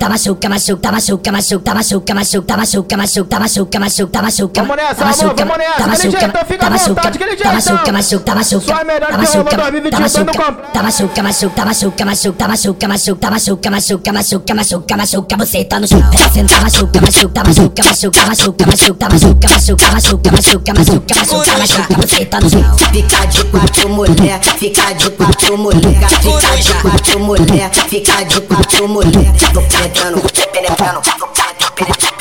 Senta, 0.00 0.08
machuca, 0.08 0.48
machuca, 0.48 0.90
machuca, 0.92 1.30
machuca, 1.32 1.74
machuca, 1.74 2.14
machuca, 2.14 2.14
machuca, 2.56 2.96
machuca, 2.96 3.38
machuca, 3.38 3.78
machuca, 3.78 4.22
machuca. 4.22 4.62
Vamos 4.62 4.76
nessa, 4.76 5.04
amor, 5.04 5.34
vamos 5.36 5.58
nessa. 5.58 5.84
Aquele 5.84 6.10
jeitão, 6.10 6.44
fica 6.48 6.66
à 6.66 6.70
vontade, 6.70 7.08
aquele 7.18 7.36
Tá 7.36 7.52
machuca, 7.52 7.76
jeitão. 7.76 7.92
machuca, 7.92 8.34
machuca. 8.34 8.60
Só 8.64 8.78
é 8.80 8.84
melhor 8.84 9.00
tá 9.00 9.06
que 9.08 9.14
o 9.14 9.18
machuca, 9.18 9.56
Rolando 9.56 9.60
2022 9.60 9.90
tá 9.90 10.00
machuca, 10.00 10.24
no 10.24 10.32
completo. 10.32 10.72
tá 10.72 10.82
machuca, 10.82 11.22
machuca, 11.22 11.64
machuca, 11.66 12.04
machuca, 12.06 12.46
machuca, 12.46 12.88
machuca, 12.88 13.28
machuca, 13.28 13.70
machuca, 13.70 14.54
machuca, 14.54 14.56
machuca, 14.56 14.96
machuca, 14.96 15.36
você 15.36 15.64
tá 15.64 15.78
no 15.80 15.86
chão. 15.86 16.00
Senta, 16.32 16.60
machuca, 16.62 17.00
machuca, 17.02 17.44
machuca, 17.44 17.82
machuca, 17.84 18.24
machuca, 18.24 18.66
machuca, 18.66 19.06
machuca, 19.06 19.08
machuca, 19.10 19.90
machuca, 19.92 20.32
machuca, 20.32 20.32
machuca, 20.32 20.72
machuca, 20.72 21.58
machuca, 21.58 22.06
você 22.08 22.24
tá 22.24 22.40
no 22.40 22.48
chão. 22.48 22.78
Fica 22.78 23.26
de 23.26 23.42
quatro 23.44 23.88
mulher, 23.90 24.40
fica 24.40 24.94
de 24.94 25.10
quatro 25.10 25.58
mulher, 25.58 26.08
fica 26.08 26.56
de 26.56 26.70
quatro 26.80 27.20
mulher, 27.20 27.70
fica 27.74 28.24
de 28.24 28.40
quatro 28.40 28.88
mulher. 28.88 29.34
Tô 29.52 29.60
penetrando, 30.00 30.20
penetrando, 30.52 31.00
penetrando. 31.02 32.20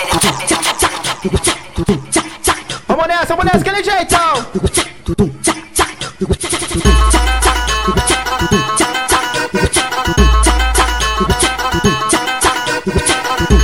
Vamos 2.88 3.08
nessa, 3.08 3.36
vamos 3.36 3.46
nessa, 3.46 3.58
aquele 3.60 3.84
jeitão. 3.84 4.34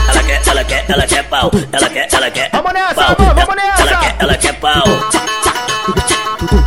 Ela 0.07 0.23
quer, 0.23 0.41
ela 0.47 0.63
quer, 0.63 0.85
ela 0.87 1.07
quer 1.07 1.23
pau. 1.23 1.51
Ela 1.73 1.89
quer, 1.89 2.07
ela 2.13 2.31
quer. 2.31 2.49
Vamos 2.53 2.73
nessa, 2.73 2.95
pau. 2.95 3.15
amor, 3.19 3.35
vamos 3.35 3.55
nessa. 3.55 3.81
Ela 3.81 3.97
quer, 3.97 4.15
ela 4.19 4.37
quer 4.37 4.53
pau. 4.53 4.83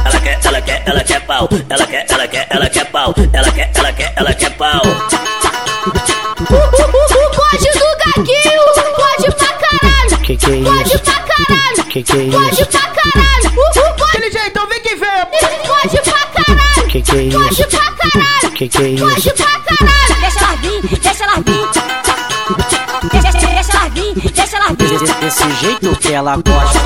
Ela 0.05 0.21
quer, 0.21 0.39
ela 0.45 0.61
quer, 0.61 0.83
ela 0.87 1.05
quer 1.05 1.21
pau. 1.21 1.49
Ela 1.71 1.87
quer, 1.87 2.07
ela 2.11 2.29
quer, 2.29 2.47
ela 2.51 2.69
quer 2.71 2.85
pau. 2.91 3.15
Ela 3.33 3.51
quer, 3.53 3.71
ela 3.75 3.93
quer, 3.93 4.13
ela 4.17 4.28
Que 10.49 10.55
que 10.55 10.61
é 10.61 10.65
Pode 10.65 10.89
isso? 10.89 10.99
pra 11.01 11.13
caralho. 11.21 11.85
Que 11.91 12.03
que 12.03 12.13
é 12.13 12.31
Pode 12.31 12.65
pra 12.65 12.81
caralho. 12.81 13.53
Pode, 13.53 14.03
Aquele 14.09 14.31
jeitão, 14.31 14.67
vem 14.67 14.81
que 14.81 14.97
vem. 14.97 15.09
pode 15.67 16.01
pra 16.01 16.43
caralho. 16.43 16.89
Que 16.89 17.03
que 17.03 17.11
é 17.11 17.31
Pode 17.31 17.67
pra 17.67 17.93
caralho. 17.93 18.51
Que 18.55 18.69
que 18.69 18.79
é 18.79 18.97
Pode 18.99 19.19
isso? 19.19 19.35
pra 19.35 19.61
caralho. 19.61 20.21
Deixa 20.23 20.39
ela 20.41 20.57
vir, 20.57 20.81
deixa 21.01 21.25
ela 21.25 21.35
vir. 21.35 21.69
Deixa, 23.13 23.29
ela 23.29 23.89
vir, 23.91 24.15
deixa 24.33 24.57
ela 24.57 24.69
vir. 24.69 24.77
Desse, 24.77 25.15
desse 25.21 25.51
jeito 25.61 25.97
que 25.97 26.13
ela 26.15 26.37
gosta. 26.37 26.79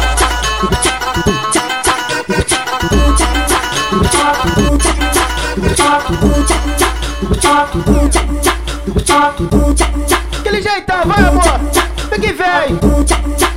Aquele 10.40 10.61
jeitão, 10.61 10.96
vai, 11.07 11.25
amor. 11.25 11.42
Vem 12.11 12.20
que 12.20 12.33
vem. 12.33 13.52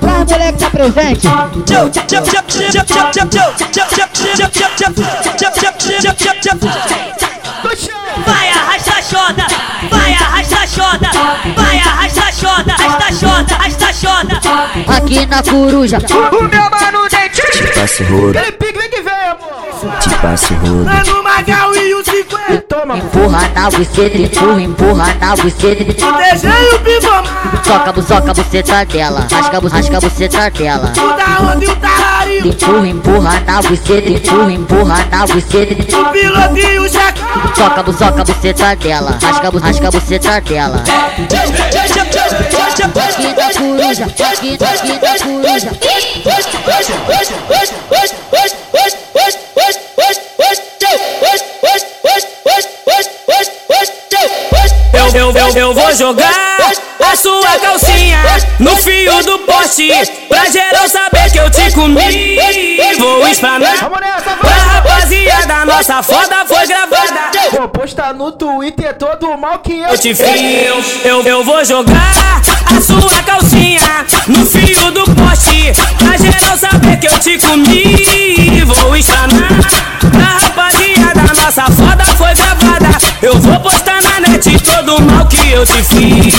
Pra 0.00 0.24
mulher 0.24 0.52
que 0.52 0.58
tá 0.58 0.70
presente. 0.70 1.28
Vai 8.26 8.48
arrasta 8.50 9.02
xota, 9.02 9.46
vai 9.90 10.14
arrasta 10.14 10.66
xota, 10.66 11.10
vai 11.56 11.78
arrasta 11.78 12.32
xota, 12.32 12.72
arrasta 12.72 13.12
xota, 13.12 13.54
arrasta 13.54 13.92
xota. 13.92 14.40
Aqui 14.96 15.26
na 15.26 15.42
coruja. 15.42 15.98
O 16.32 16.42
meu 16.42 16.70
mano 16.70 17.08
dentinho. 17.08 17.74
Passe 17.74 18.02
rodo, 18.04 18.38
Aquele 18.38 18.52
pique, 18.52 18.78
vem 18.78 18.90
que 18.90 19.02
vem, 19.02 19.12
amor. 19.14 19.98
te 19.98 20.10
passe 20.16 20.54
rodo. 20.54 20.84
Mano 20.84 21.22
Magal 21.22 21.74
e 21.74 21.94
o 21.94 22.04
50. 22.04 22.21
Toma. 22.72 22.96
Empurra 22.96 23.50
na 23.54 23.68
buceta, 23.68 24.16
empurra, 24.16 24.62
empurra 24.62 25.14
na 25.20 25.36
buceta. 25.36 25.84
Desenho 25.84 26.78
bibomar. 26.78 27.62
Soca, 27.66 27.92
buzoca 27.92 28.30
a 28.30 28.34
buceta 28.34 28.84
dela. 28.86 29.28
Rasca, 29.30 29.60
rasca 29.60 29.96
a 29.98 30.00
buceta 30.00 30.50
dela. 30.50 30.92
Da 30.96 31.52
onde 31.52 31.66
o 31.66 31.76
talarico? 31.76 32.48
Empurra, 32.48 32.88
empurra 32.88 33.40
na 33.46 33.60
buceta, 33.60 34.08
empurra, 34.08 34.52
empurra 34.52 35.06
na 35.10 35.26
buceta. 35.26 35.74
Pilotinho 36.12 36.88
já 36.88 37.12
Soca, 37.54 37.82
buzoca 37.82 38.22
a 38.22 38.24
buceta 38.24 38.76
dela. 38.76 39.18
Rasca, 39.22 39.50
rasca 39.50 39.88
a 39.88 39.90
buceta 39.90 40.40
dela. 40.40 40.82
Aqui 40.82 41.26
da 41.26 41.42
coruja, 43.52 44.04
aqui, 44.04 44.18
aqui 44.24 44.56
da 44.56 45.18
coruja. 45.18 45.72
Eu, 55.14 55.30
eu, 55.30 55.48
eu, 55.56 55.74
vou 55.74 55.94
jogar 55.94 56.58
a 57.00 57.16
sua 57.16 57.58
calcinha 57.58 58.18
no 58.58 58.74
fio 58.76 59.22
do 59.24 59.38
poste 59.40 59.90
Pra 60.26 60.46
geral 60.46 60.88
saber 60.88 61.30
que 61.30 61.38
eu 61.38 61.50
te 61.50 61.70
comi. 61.72 62.38
Vou 62.98 63.28
explanar 63.28 63.76
Pra 64.40 64.50
rapaziada, 64.50 65.66
nossa 65.66 66.02
foda 66.02 66.46
foi 66.46 66.66
gravada. 66.66 67.30
Vou 67.52 67.68
postar 67.68 68.14
no 68.14 68.32
Twitter 68.32 68.94
todo 68.94 69.28
o 69.28 69.36
mal 69.36 69.58
que 69.58 69.80
eu 69.80 69.88
Eu 69.88 69.98
te 69.98 70.14
fiz, 70.14 71.04
eu, 71.04 71.22
eu 71.22 71.44
vou 71.44 71.62
jogar 71.62 72.40
a 72.74 72.80
sua 72.80 73.22
calcinha 73.22 74.06
no 74.28 74.46
fio 74.46 74.90
do 74.92 75.04
poste 75.04 75.72
Pra 75.98 76.16
geral 76.16 76.56
saber 76.56 76.96
que 76.96 77.06
eu 77.06 77.18
te 77.18 77.38
comi. 77.38 78.64
Vou 78.64 78.96
explanar 78.96 79.48
Pra 80.10 80.38
rapaziada, 80.40 81.34
nossa 81.42 81.64
foda 81.64 82.04
foi 82.16 82.34
gravada. 82.34 82.98
Eu 83.20 83.38
vou 83.38 83.71
eu 85.62 85.66
te 85.66 85.82
fiz 85.84 86.34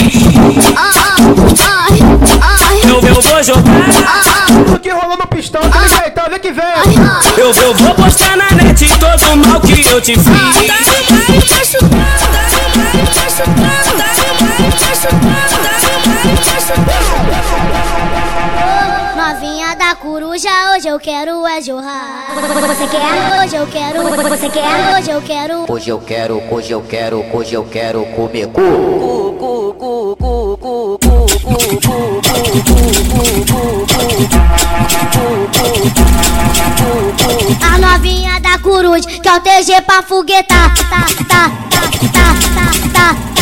Eu, 2.84 3.00
eu 3.00 3.22
vou 3.22 3.44
jogar 3.44 4.74
O 4.76 4.80
que 4.80 4.90
rolou 4.90 5.18
no 5.18 5.28
pistão, 5.28 5.62
aquele 5.64 5.88
jeitão, 5.88 6.26
vê 6.30 6.40
que 6.40 6.52
vem. 6.52 6.66
eu, 7.38 7.54
eu 7.54 7.74
vou 7.74 7.96
postar 7.96 8.36
na 8.36 8.52
net 8.52 8.86
todo 9.00 9.24
o 9.32 9.38
mal 9.38 9.62
que 9.62 9.88
eu 9.90 10.02
te 10.02 10.14
fiz 10.16 11.63
hoje 20.84 20.90
eu 20.90 21.00
quero 21.00 21.48
é 21.48 21.62
jorrar. 21.62 22.26
Você 22.68 22.88
quer? 22.88 23.42
Hoje 23.42 23.56
eu 23.56 23.68
quero. 23.68 24.04
Você 24.30 24.50
quer? 24.50 24.98
Hoje 24.98 25.12
eu 25.12 25.22
quero. 25.22 25.72
Hoje 25.72 25.90
eu 25.90 26.00
quero, 26.00 26.44
hoje 26.52 26.72
eu 26.74 26.82
quero, 26.82 27.26
hoje 27.34 27.54
eu 27.54 27.64
quero 27.64 28.06
comer 28.08 28.48
cu. 28.48 28.62
A 37.62 37.78
novinha 37.78 38.42
da 38.42 38.60
coruja, 38.60 39.08
que 39.08 39.30
é 39.30 39.34
o 39.34 39.40
TG 39.40 39.82
pra 39.86 40.02
foguetar. 40.02 40.74
Tá, 40.90 41.06
tá, 41.30 41.50
tá, 41.70 41.88
tá, 42.12 42.26
tá, 42.54 42.56
tá, 42.56 42.68
tá. 42.94 43.34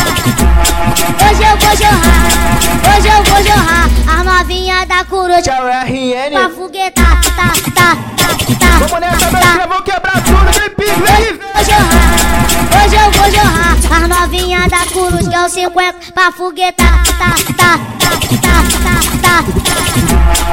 Hoje 1.26 1.42
eu 1.42 1.56
vou 1.56 1.76
jorrar, 1.76 2.96
hoje 2.96 3.08
eu 3.08 3.24
vou 3.24 3.42
jorrar. 3.42 3.90
A 4.06 4.22
novinha 4.22 4.86
da 4.86 4.91
coruja, 5.04 5.42
Que 5.42 5.50
é 5.50 6.28
RN. 6.28 6.30
pra 6.32 6.50
foguetar. 6.50 7.20
Tá, 7.22 7.30
tá, 7.32 7.52
tá, 7.74 8.36
tá. 8.58 8.78
Vamos 8.78 9.00
nessa, 9.00 9.30
meus 9.30 9.44
filhos, 9.44 9.66
vamos 9.68 9.84
quebrar 9.84 10.22
tudo, 10.24 10.52
vem 10.52 10.70
pique, 10.70 11.00
vem. 11.00 11.38
Vou 11.38 11.64
jorrar, 11.64 12.84
hoje 12.84 12.96
eu 12.96 13.10
vou 13.10 13.30
jorrar. 13.30 13.72
A 14.02 14.08
novinha 14.08 14.68
da 14.68 14.86
coruja, 14.92 15.28
que 15.28 15.34
é 15.34 15.44
o 15.44 15.48
50 15.48 16.12
pra 16.12 16.32
foguetar. 16.32 17.02
Tá, 17.18 17.34
tá, 17.56 17.78
tá, 17.98 18.12
tá, 18.42 18.54
tá, 18.82 19.42
tá. 19.44 20.52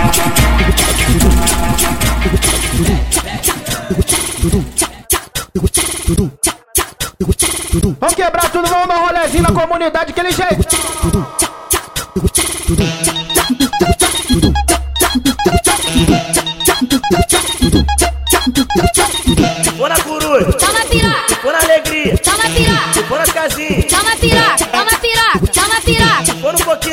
Vamos 8.00 8.16
quebrar 8.16 8.50
tudo, 8.52 8.68
vamos 8.68 8.88
dar 8.88 8.98
um 9.00 9.06
rolezinho 9.08 9.44
na 9.44 9.52
comunidade, 9.52 10.12
aquele 10.12 10.32
jeito. 10.32 11.49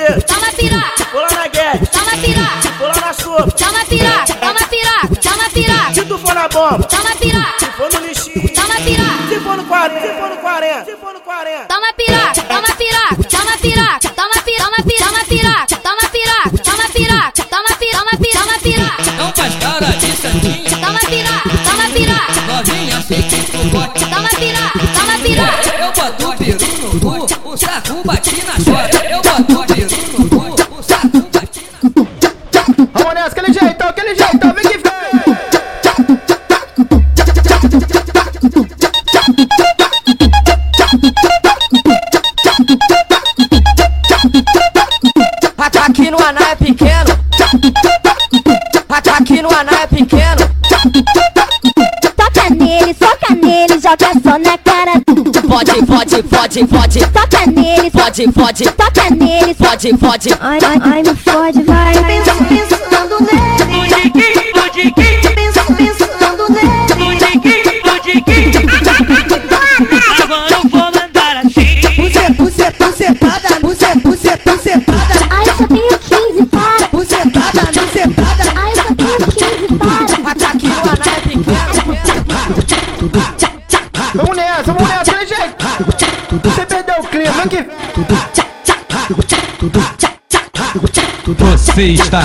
Toma 0.06 0.52
piroca. 0.52 1.04
For 1.10 1.20
lá 1.22 1.30
na 1.30 1.46
guerra. 1.48 1.86
Toma 1.86 2.12
piroca. 2.22 2.86
Lá 2.86 2.94
na 3.06 3.12
sopa. 3.12 3.50
Toma 3.52 3.84
piroca, 3.86 4.34
toma 4.34 4.66
piroca, 4.68 5.16
toma 5.20 5.50
piroca. 5.50 5.94
Se 5.94 6.04
tu 6.04 6.18
for 6.18 6.34
na 6.34 6.48
bomba. 6.48 6.84
Toma 6.84 7.10
piroca. 7.16 7.58
Se 7.58 7.66
for 7.72 7.92
no 7.92 8.06
lixinho. 8.06 8.48
Toma 8.54 8.74
piroca. 8.76 9.28
Se 9.28 9.40
for 9.40 9.56
no 9.56 9.64
40. 9.64 10.00
Se 10.00 10.14
for 10.14 10.28
no 10.30 10.36
40. 10.36 10.84
Se 10.84 10.96
for 10.96 11.12
no 11.12 11.20
40. 11.20 11.66
Toma 11.66 11.92
piroca, 11.94 12.42
toma 12.42 12.76
piroca, 12.76 13.16
toma 13.28 13.56
piroca, 13.58 13.98
toma 14.14 14.42
piroca, 14.44 14.70
toma 14.70 14.84
piroca, 14.84 15.02
toma 15.02 15.24
piroca, 15.26 15.76
toma 15.82 16.88
piroca, 16.94 17.42
toma 17.50 17.76
piroca, 17.76 17.90
toma 17.90 18.16
piroca, 18.18 18.38
toma 18.38 18.58
piroca. 18.62 19.12
Não 19.18 19.32
faz 19.34 19.54
cara 19.56 19.86
de 19.98 20.12
santinha. 20.16 20.70
Toma 20.70 21.00
piroca, 21.00 21.50
toma 21.66 21.86
piroca, 21.90 22.40
Novinha, 22.46 22.98
aceite 22.98 23.36
o 23.56 23.64
bote. 23.70 24.04
toma 24.06 24.28
piroca, 24.28 24.78
toma 24.94 25.18
piroca. 25.18 25.68
Eu 25.82 25.92
boto 25.92 26.28
o 26.28 26.36
peru 26.36 26.58
no 26.78 27.00
cu, 27.00 27.50
o 27.50 27.56
saco 27.56 28.02
bate 28.04 28.35
fode, 56.46 56.66
fode, 56.66 57.00
toca 57.06 57.46
neles 57.46 57.92
fode, 57.92 58.32
fode, 58.32 58.64
toca 58.72 59.10
neles 59.10 59.56
fode, 59.56 59.96
fode. 59.98 60.28
Ai, 60.40 60.58
ai, 60.62 60.78
ai, 60.80 61.02
me 61.02 61.14
fode, 61.16 61.62
vai, 61.62 61.94
vai, 61.94 62.20
vai. 62.22 62.75
Você 91.76 91.88
está 91.88 92.22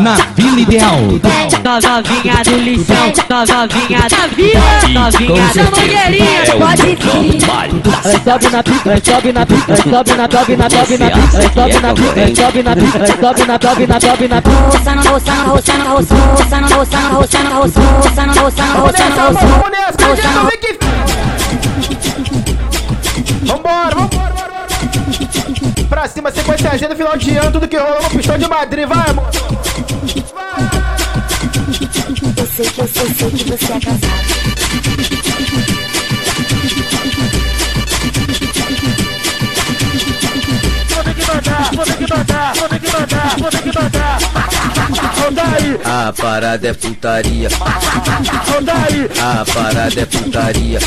na 0.00 0.14
Vila 0.36 0.60
Ideal. 0.60 1.00
Novinha 1.00 2.44
do 2.44 2.56
lixão, 2.58 3.12
novinha 3.28 4.02
da 4.08 4.26
vila, 4.28 4.60
novinha 4.88 5.50
da 5.52 5.64
mangueirinha, 5.64 6.46
pode 6.56 6.94
vir. 6.94 7.40
Sobe 8.22 8.48
na 8.50 8.62
pica, 8.62 9.02
sobe 9.04 9.32
na 9.32 9.44
pica, 9.44 9.76
sobe 9.76 10.14
na 10.14 10.28
sobe 10.30 10.56
na 10.56 10.70
sobe 10.70 10.96
na 10.96 11.10
pica, 11.10 11.42
sobe 11.42 11.80
na 11.80 11.92
pica, 11.92 12.34
sobe 12.36 12.62
na 12.62 12.76
pica, 12.76 13.06
sobe 13.20 13.44
na 13.46 13.58
sobe 13.60 13.86
na 13.88 14.00
sobe 14.00 14.28
na 14.28 14.42
pica. 14.42 14.60
Roçando, 14.60 15.08
roçando, 15.08 15.50
roçando, 15.50 15.88
roçando, 15.88 16.28
roçando, 16.28 16.74
roçando, 16.76 17.14
roçando, 17.16 17.54
roçando, 17.54 18.40
roçando, 18.40 18.40
roçando, 18.40 18.72
Vamos 18.78 18.92
nessa, 18.92 19.10
roçando, 19.10 19.34
vamos, 19.34 19.50
vamos 19.50 19.70
nessa, 19.72 19.88
aquele 19.90 20.14
jeitão, 20.22 20.46
vem 20.46 20.58
que 20.60 20.72
vem. 20.80 20.89
Cima, 26.20 26.30
sequência 26.30 26.70
agenda, 26.70 26.94
final 26.94 27.16
de 27.16 27.36
ano, 27.36 27.52
tudo 27.52 27.66
que 27.66 27.76
rolou 27.78 28.02
no 28.02 28.10
pistão 28.10 28.36
de 28.36 28.46
Madrid, 28.46 28.86
vai, 28.86 29.10
amor. 29.10 29.30
Eu 32.36 32.46
sei 32.46 32.70
que 32.70 32.80
eu 32.80 32.88
sei, 32.88 33.06
sei 33.14 33.30
que 33.30 33.44
você 33.44 33.72
é 33.72 33.80
casado. 33.80 34.00
Vou 40.92 41.04
ter 41.04 41.14
que 41.14 41.26
mandar, 41.26 41.72
vou 41.72 41.84
ter 41.86 41.96
que 41.96 42.12
mandar, 42.12 42.54
vou 42.56 42.68
ter 42.68 42.80
que 42.80 42.92
mandar, 42.92 43.38
vou 43.38 43.50
ter 43.50 43.62
que 43.62 43.78
mandar. 43.78 44.18
A 45.84 46.12
parada 46.12 46.68
é 46.68 46.74
putaria. 46.74 47.48
A 49.18 49.44
parada 49.46 50.00
é 50.00 50.06
putaria. 50.06 50.78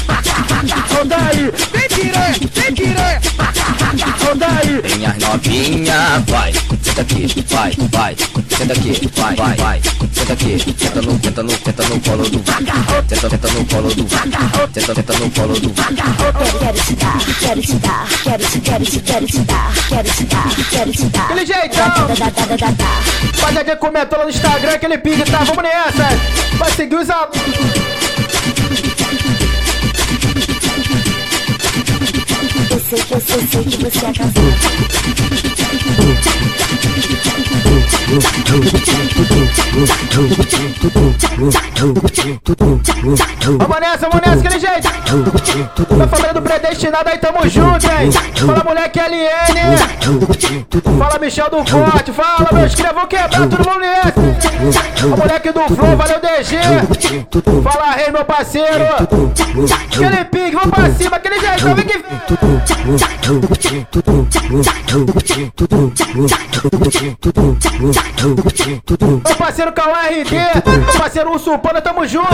Vem 1.72 1.90
piranha, 1.90 2.36
vem 2.54 2.74
piranha. 2.74 3.63
Minha 4.96 5.16
novinha, 5.20 6.24
vai, 6.28 6.54
senta 6.82 7.02
aqui, 7.02 7.28
vai, 7.50 7.74
vai, 7.92 8.16
senta 8.58 8.74
aqui, 8.74 9.10
vai, 9.16 9.36
vai, 9.36 9.56
vai, 9.56 9.82
senta 10.14 10.34
aqui, 10.34 10.60
senta 10.78 11.02
no, 11.02 11.20
senta 11.24 11.44
no, 11.44 11.52
senta 11.52 11.84
no 11.84 12.00
colo 12.02 12.30
do, 12.30 12.44
senta, 13.10 13.30
senta 13.30 13.48
no 13.50 13.66
colo 13.66 13.94
do, 13.96 14.10
senta, 14.74 14.96
senta 14.96 15.14
no 15.14 15.32
colo 15.32 15.60
do. 15.60 15.70
Quero 15.74 16.80
te 16.80 16.96
dar, 16.96 17.18
quero 17.40 17.62
te 17.62 17.74
dar, 17.76 18.08
quero 18.24 18.46
te, 18.46 18.60
quero 18.62 18.86
te, 18.86 19.00
quero 19.00 19.28
te 19.28 19.40
dar, 19.40 19.74
quero 19.90 20.10
te 20.10 20.24
dar, 20.24 20.50
quero 20.70 20.92
te 20.92 21.06
dar. 21.06 21.26
Aquele 21.26 21.46
jeitão. 21.46 21.88
Rapaziada 23.64 23.76
comentou 23.76 24.18
lá 24.18 24.26
no 24.26 24.30
Instagram 24.30 24.72
aquele 24.72 24.98
ping, 24.98 25.20
tá? 25.30 25.40
Vamos 25.40 25.64
nessa. 25.64 26.08
Vai 26.58 26.72
seguir 26.72 26.96
os 26.96 27.10
a... 27.10 27.30
Eu 32.94 33.00
sei 33.00 33.64
que 33.64 33.78
você 33.78 34.06
é 34.06 34.14
casado. 34.14 35.53
Vamos 43.58 43.80
nessa, 43.80 44.08
vamos 44.10 44.22
nessa, 44.26 44.40
aquele 44.40 44.60
jeito. 44.60 44.88
Tá 45.98 46.08
falando 46.08 46.34
do 46.36 46.42
predestinado 46.42 47.10
aí, 47.10 47.18
tamo 47.18 47.48
junto, 47.50 47.86
hein? 47.88 48.12
Fala, 48.46 48.64
moleque 48.64 49.00
LN. 49.00 49.78
Fala, 50.98 51.20
Michel 51.20 51.50
do 51.50 51.66
Forte. 51.66 52.12
Fala, 52.12 52.50
meus 52.52 52.76
cria, 52.76 52.94
vou 52.94 53.08
quebrar 53.08 53.50
todo 53.50 53.58
mundo 53.58 53.80
nessa. 53.80 54.14
O 55.06 55.18
moleque 55.18 55.52
do 55.52 55.76
Flow, 55.76 55.98
valeu, 55.98 56.20
DG. 56.20 56.58
Fala, 57.64 57.92
Rei, 57.94 58.12
meu 58.12 58.26
parceiro. 58.26 58.86
Aquele 58.94 60.26
pique, 60.26 60.52
vamos 60.52 60.70
pra 60.70 60.92
cima, 60.92 61.18
aquele 61.18 61.40
jeito, 61.40 61.76
vem 61.76 61.86
que 61.86 62.04
Meu 69.26 69.36
parceiro 69.38 69.72
Cauã 69.72 70.02
RD, 70.08 70.36
meu 70.66 71.00
parceiro 71.00 71.32
Urso 71.32 71.58
Panda, 71.60 71.82
tamo 71.82 72.06
junto. 72.06 72.28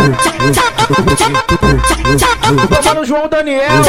Tomando 2.82 3.06
João 3.06 3.28
Daniel. 3.28 3.84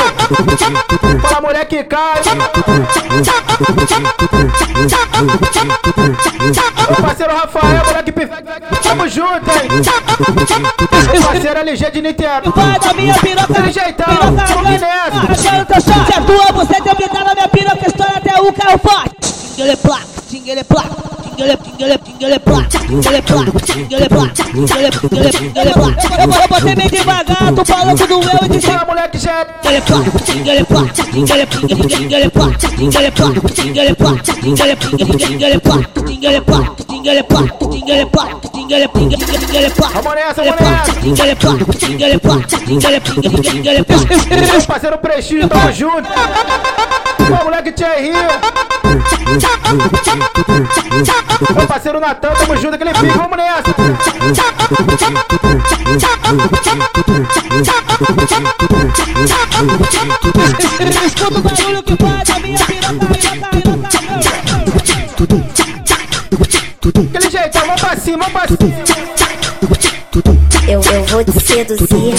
Fala 1.22 1.40
moleque 1.40 1.84
cai. 1.84 2.20
Meu 6.88 6.96
parceiro 7.02 7.34
Rafael, 7.34 7.84
moleque 7.86 8.12
perfeito. 8.12 8.50
Tamo 8.82 9.08
junto, 9.08 9.50
hein? 9.50 9.68
Meu 11.12 11.22
parceiro 11.22 11.60
LG 11.60 11.90
de 11.90 12.02
Niterói. 12.02 12.52
Vai 12.54 12.78
da 12.78 12.92
minha 12.94 13.14
piroca, 13.14 13.72
jeitão, 13.72 14.06
vamos 14.16 14.80
nessa. 14.80 15.32
Achando 15.32 15.66
que 15.66 15.72
eu 15.72 15.80
sou 15.80 15.94
Se 15.94 16.12
é 16.12 16.20
tua, 16.20 16.52
você 16.52 16.74
tem 16.82 16.94
que 16.94 17.24
na 17.24 17.34
minha 17.34 17.48
piroca 17.48 17.86
Estoura 17.86 18.16
até 18.16 18.29
o 18.48 18.52
carro 18.52 18.78
forte 18.78 19.16
Tinguele 19.60 19.76
placa, 19.76 20.06
tinguele 20.30 20.64
placa 20.64 20.88
Tinguele, 21.36 21.56
tinguele, 21.58 21.98
tinguele 21.98 22.38
placa 22.38 22.68
Tinguele 22.78 23.22
placa, 23.22 23.60
tinguele 23.60 24.08
placa 24.08 24.32
Tinguele, 24.32 24.90
tinguele, 24.90 25.30
tinguele 25.30 25.70
placa 25.74 26.22
Eu 26.22 26.28
vou- 26.28 26.40
Eu 26.40 26.48
botei 26.48 26.74
bem 26.76 26.88
devagar, 26.88 27.52
tu 27.54 27.64
falou 27.66 27.94
que 27.94 28.06
doeu 28.06 28.22
e 28.42 28.48
disse 28.48 28.66
Fala 28.66 28.84
moleque 28.86 29.18
já 29.18 29.44
Tinguele 29.44 29.80
placa, 29.82 30.10
tinguele 30.24 30.64
placa 30.64 30.92
Tinguele, 31.12 31.46
tinguele, 31.46 31.88
tinguele 31.88 32.30
placa 32.30 32.58
Tinguele 32.58 33.10
placa, 33.10 33.40
tinguele 33.50 33.94
placa 33.94 34.22
Tinguele, 34.22 34.76
tinguele, 34.76 35.16
tinguele 35.18 35.58
placa 35.60 35.90
Tinguele 36.06 36.40
placa, 36.40 36.70
tinguele 36.88 37.22
placa 37.22 37.54
Tinguele 37.70 38.06
placa, 38.06 38.48
tinguele, 38.54 38.88
tinguele, 38.88 39.38
tinguele 39.38 39.70
placa 39.70 40.00
Vamos 40.00 40.14
nessa, 40.14 40.42
vamos 40.42 40.60
nessa. 40.60 40.92
Tinguele 41.00 41.34
placa, 41.36 41.64
tinguele 41.78 42.18
placa 42.18 42.46
Tinguele, 42.46 43.00
tinguele, 43.00 43.42
tinguele 43.42 43.84
placa 43.84 44.04
Meu 44.30 44.62
parceiro 44.62 44.96
Prestígio, 44.98 45.48
tamo 45.50 45.70
junto. 45.72 46.08
Ô, 47.30 47.44
moleque 47.44 47.70
Thierry. 47.72 48.10
Meu 51.54 51.66
parceiro 51.66 52.00
Natan, 52.00 52.30
tamo 52.30 52.56
junto, 52.56 52.74
aquele 52.74 52.92
pique, 52.92 53.18
vamos 53.18 53.36
nessa. 53.36 53.70
Escuta 61.06 61.38
o 61.38 61.42
barulho 61.42 61.82
que 61.82 61.96
faz 61.96 62.30
a 62.30 62.38
minha 62.38 62.58
Aquele 67.08 67.30
jeitão, 67.30 67.62
vamos 67.66 67.80
pra 67.80 67.96
cima, 67.96 68.26
vamos 68.26 68.32
pra 68.32 68.48
cima. 68.48 68.84
Eu, 70.68 70.80
eu 70.80 71.04
vou 71.06 71.24
te 71.24 71.40
seduzir. 71.40 72.14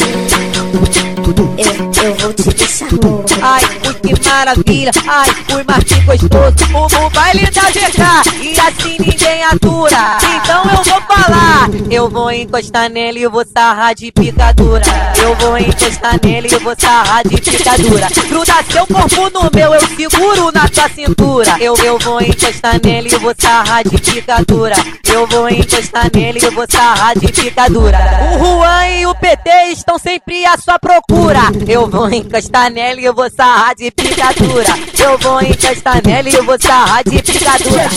Maravilha, 4.31 4.91
ai, 5.07 5.29
ui, 5.55 5.63
mas 5.67 5.83
que 5.83 5.99
gostoso 6.01 6.55
O, 6.73 7.05
o 7.05 7.09
baile 7.09 7.45
da 7.51 7.63
GK, 7.69 8.01
e 8.41 8.59
assim 8.59 8.97
ninguém 8.99 9.43
atura. 9.43 10.17
Então 10.35 10.63
eu 10.63 10.83
vou 10.83 11.01
falar, 11.01 11.69
eu 11.89 12.09
vou 12.09 12.31
encostar 12.31 12.89
nele 12.89 13.23
e 13.23 13.27
vou 13.27 13.45
sarrar 13.45 13.93
de 13.93 14.11
picadura 14.11 14.83
Eu 15.21 15.35
vou 15.35 15.57
encostar 15.57 16.19
nele 16.23 16.47
e 16.51 16.57
vou 16.59 16.75
sarrar 16.79 17.27
de 17.27 17.41
picadura 17.41 18.07
Gruda 18.29 18.53
seu 18.71 18.87
corpo 18.87 19.29
no 19.29 19.49
meu, 19.53 19.73
eu 19.73 19.81
seguro 19.81 20.51
na 20.53 20.67
tua 20.69 20.89
cintura. 20.89 21.57
Eu, 21.59 21.75
eu 21.77 21.99
vou 21.99 22.21
encostar 22.21 22.79
nele 22.81 23.09
e 23.13 23.17
vou 23.17 23.33
sarrar 23.37 23.83
de 23.83 23.97
picadura 23.97 24.75
Eu 25.05 25.27
vou 25.27 25.49
encostar 25.49 26.09
nele 26.13 26.39
e 26.41 26.49
vou 26.49 26.65
sarrar 26.69 27.19
de 27.19 27.31
picadura 27.31 27.97
O 28.39 28.39
Juan 28.39 28.87
e 28.87 29.05
o 29.05 29.15
PT 29.15 29.49
estão 29.73 29.97
sempre 29.99 30.45
à 30.45 30.57
sua 30.57 30.79
procura. 30.79 31.41
Eu 31.67 31.87
vou 31.87 32.09
encostar 32.09 32.71
nele 32.71 33.05
e 33.05 33.11
vou 33.11 33.29
sarrar 33.29 33.75
de 33.75 33.91
picadura 33.91 34.20
Eu 34.21 35.17
vou 35.17 35.41
encostar 35.41 35.99
nele 36.05 36.29
e 36.29 36.35
eu 36.35 36.45
vou 36.45 36.55
sarrar 36.61 37.01
de 37.03 37.19
picadura. 37.23 37.89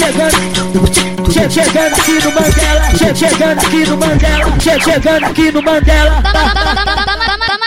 Che- 1.31 1.51
Chegando 1.51 1.95
aqui 1.95 2.19
no 2.25 2.33
Mandela, 2.33 2.81
che- 2.97 3.15
chegando 3.15 3.59
aqui 3.61 3.85
no 3.87 3.97
Mandela, 3.99 4.51
che- 4.59 4.81
chegando 4.81 5.25
aqui 5.27 5.53
no 5.53 5.63
Mandela. 5.63 6.23
Toma 6.23 6.55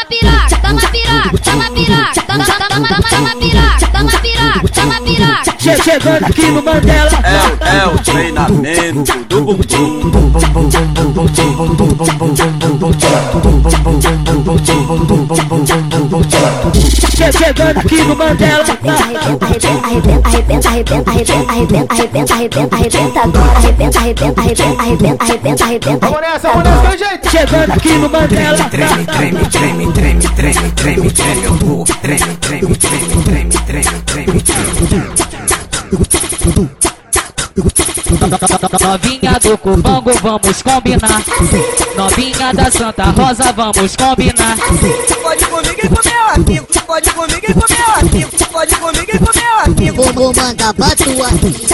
piroca, 0.10 0.58
toma 0.58 0.82
piroca, 0.90 1.38
toma 1.44 1.70
piroca, 1.70 2.22
toma, 2.26 2.46
toma, 2.46 2.88
toma 3.10 3.36
piroca, 3.36 3.88
toma 4.74 5.00
piroca. 5.02 5.54
Che- 5.58 5.78
Chegando 5.84 6.26
aqui 6.26 6.46
no 6.48 6.64
Mandela. 6.64 7.12
É, 7.24 7.46
o- 7.46 7.58
é 7.68 7.86
o 7.94 8.00
treinamento 8.00 9.04
do 9.28 9.42
bumbum. 9.42 9.64
Che- 9.68 9.78
Chegando 17.32 17.80
aqui 17.80 17.96
no 18.04 18.16
Mandela. 18.16 18.64
Arrebenta, 18.64 19.04
arrebenta, 19.04 19.46
arrebenta, 20.28 20.70
arrebenta, 20.70 21.10
arrebenta, 21.10 21.94
arrebenta, 21.94 22.76
arrebenta 22.76 23.20
agora. 23.22 23.52
Arrebenta, 23.58 24.00
arrebenta, 24.00 24.42
arrebenta, 24.42 24.64
arrebenta, 24.82 25.24
arrebenta, 25.24 25.64
arrebenta. 25.64 26.08
Vamos 26.08 26.22
nessa, 26.22 26.48
vamos 26.50 26.64
nessa, 26.64 26.82
aquele 26.82 26.98
jeito. 26.98 27.30
Chegando 27.30 27.72
aqui 27.72 27.94
no 27.94 28.10
Mandela. 28.10 28.58
Treme, 28.70 29.06
treme, 29.06 29.46
treme, 29.50 29.92
treme, 29.94 30.30
treme, 30.30 30.72
treme, 30.72 31.12
treme, 31.12 31.44
eu 31.44 31.54
vou. 31.56 31.84
Treme, 31.86 32.38
treme, 32.42 32.76
treme, 32.76 33.08
treme, 33.24 33.52
treme, 33.66 33.92
treme, 34.06 34.32
treme. 34.42 34.88
Novinha 37.58 39.40
do 39.42 39.58
Cubango, 39.58 40.12
vamos 40.22 40.62
combinar. 40.62 41.24
Novinha 41.96 42.54
da 42.54 42.72
Santa 42.72 43.06
Rosa, 43.06 43.52
vamos 43.52 43.96
combinar. 43.96 44.58
Pode 45.24 45.46
comigo 45.46 45.80
e 45.84 45.90
com 45.90 46.10
meu 46.10 46.28
amigo 46.36 46.68
Pode 46.86 47.10
comigo 47.12 47.46
e 47.50 47.54
com 47.54 47.74
meu 47.74 47.96
amigo 47.96 48.32
Pode 48.52 48.76
comigo 48.76 49.12
e 49.12 49.20
com 49.20 49.40
meu 49.40 49.60
amigo 49.66 50.14
Vou 50.14 50.34
mandar 50.36 50.74
pra 50.74 50.96
tua. 50.96 51.30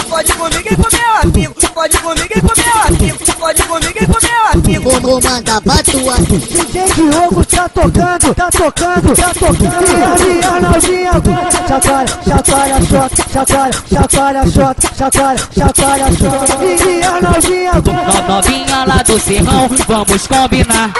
Pode 0.08 0.32
comigo 0.32 0.68
e 0.70 0.76
com 0.76 0.96
meu 0.96 1.14
amigo 1.22 1.54
Pode 1.74 1.98
comigo 1.98 2.28
e 2.34 2.40
com 2.40 2.60
meu 2.60 2.82
amigo 2.82 3.18
Pode 3.38 3.62
comigo 3.62 3.93
e 4.04 4.06
com 4.06 4.18
meu 4.26 4.46
amigo 4.52 4.90
Vou 5.00 5.20
mandar 5.22 5.60
pra 5.60 5.76
tua. 5.82 6.14
DJ 6.18 6.84
Diogo 6.94 7.44
tá 7.44 7.68
tocando, 7.68 8.34
tá 8.34 8.50
tocando, 8.50 9.16
tá 9.16 9.30
tocando. 9.34 10.24
E 10.24 10.44
a 10.44 10.50
Arnaldinha 10.54 11.10
agora. 11.10 11.50
Chacoalha, 11.68 12.08
chacoalha, 12.26 12.80
shot, 12.84 13.32
chacoalha, 13.32 13.72
chacoalha, 13.90 14.42
shot, 14.46 14.96
chacoalha, 14.96 15.38
chacoalha, 15.56 16.06
shot. 16.12 16.88
E 16.88 17.02
a 17.02 17.10
Arnaldinha 17.14 17.70
agora. 17.72 18.04
No- 18.04 18.34
Novinha 18.34 18.84
lá 18.86 19.02
do 19.02 19.20
Serrão, 19.20 19.68
vamos 19.88 20.26
combinar. 20.26 20.92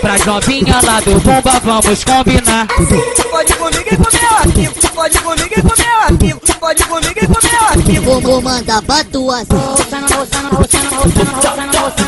Pras 0.00 0.24
novinha 0.26 0.80
lá 0.84 1.00
do 1.00 1.20
Bomba, 1.20 1.60
vamos 1.64 2.04
combinar. 2.04 2.66
Pode 3.30 3.52
comigo 3.54 3.88
e 3.90 3.96
com 3.96 4.16
meu 4.16 4.36
amigo 4.42 4.74
Pode 4.94 5.18
comigo 5.18 5.54
e 5.56 5.62
com 5.62 5.82
meu 5.82 6.02
amigo 6.08 6.40
Pode 6.58 6.84
comigo 6.84 7.14
e 7.22 7.26
com 7.26 7.46
meu 7.46 7.68
amigo 7.84 8.04
Vou, 8.04 8.20
vou 8.20 8.42
mandar 8.42 8.82
pra 8.82 9.04
tua. 9.04 9.38
Aí, 9.38 9.46
mãe 10.52 10.68
chefe, 10.70 11.24
passa 11.70 12.02
a 12.04 12.07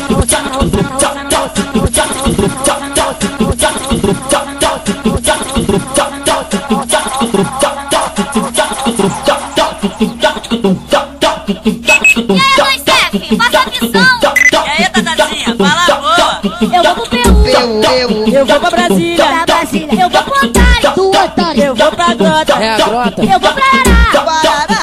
Eu 16.61 16.83
vou 16.83 16.95
pro 16.95 17.09
Peru. 17.09 18.33
Eu 18.33 18.45
vou 18.45 18.59
pra 18.59 18.69
Brasília. 18.69 19.25
Pra 19.25 19.45
Brasília. 19.45 20.01
Eu 20.01 20.09
vou 20.09 20.23
pro 20.23 20.47
Otário. 20.47 20.95
Do 20.95 21.09
Otário. 21.09 21.63
Eu 21.63 21.75
vou 21.75 21.91
pra 21.91 22.13
Grota. 22.13 22.53
É. 22.53 22.75
Eu 22.75 23.39
vou 23.39 23.51
pra 23.51 23.65
Ará. 23.65 24.01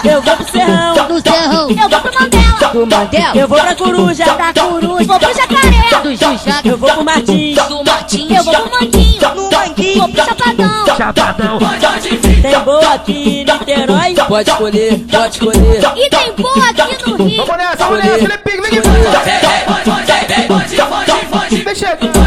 Eu 0.05 0.23
vou 0.23 0.37
pro 0.37 0.51
Serrão. 0.51 0.95
Do 1.09 1.21
Serrão. 1.23 1.71
Eu 1.71 1.89
vou 1.89 2.01
pro 2.01 2.21
Mandela. 2.21 2.73
Do 2.73 2.87
Mandela. 2.87 3.37
Eu 3.37 3.49
vou 3.49 3.59
pra 3.59 3.75
Coruja. 3.75 4.25
Da 4.25 4.53
Coruja. 4.61 5.05
Vou 5.05 5.19
pro 5.19 5.35
Jacaré. 5.35 6.03
Do 6.03 6.11
Xuxa. 6.11 6.61
Eu 6.65 6.77
vou 6.77 6.91
pro 6.91 7.05
Martins. 7.05 7.57
Do 7.67 7.83
Martins. 7.85 8.31
Eu 8.31 8.45
vou 8.45 8.55
pro 8.55 8.71
Manguinho. 8.73 9.58
Vou 9.99 10.09
pro 10.11 10.25
Chapadão. 10.25 10.87
Chapadão. 10.97 11.59
Tem 12.41 12.59
boa 12.61 12.95
aqui 12.95 13.41
em 13.41 13.45
Niterói. 13.45 14.15
Pode 14.29 14.49
escolher, 14.49 14.99
pode 15.11 15.35
escolher. 15.35 15.83
E 15.97 16.09
tem 16.09 16.33
boa 16.35 16.71
aqui 16.71 17.11
no 17.11 17.17
Rio. 17.17 17.45
Vamos 17.45 17.57
nessa, 17.57 17.85
vamos 17.85 18.05
nessa, 18.05 18.19
Felipe, 18.19 18.61
vem 18.61 18.79
aqui. 18.79 18.89
Vem 21.65 21.75
chegando. 21.75 22.19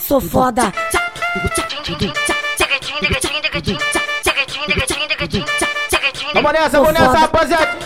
Sou 0.00 0.20
foda. 0.20 0.72
Vamos 6.44 6.60
nessa, 6.60 6.78
vamos 6.78 6.92
nessa, 6.92 7.18
rapaziada. 7.18 7.78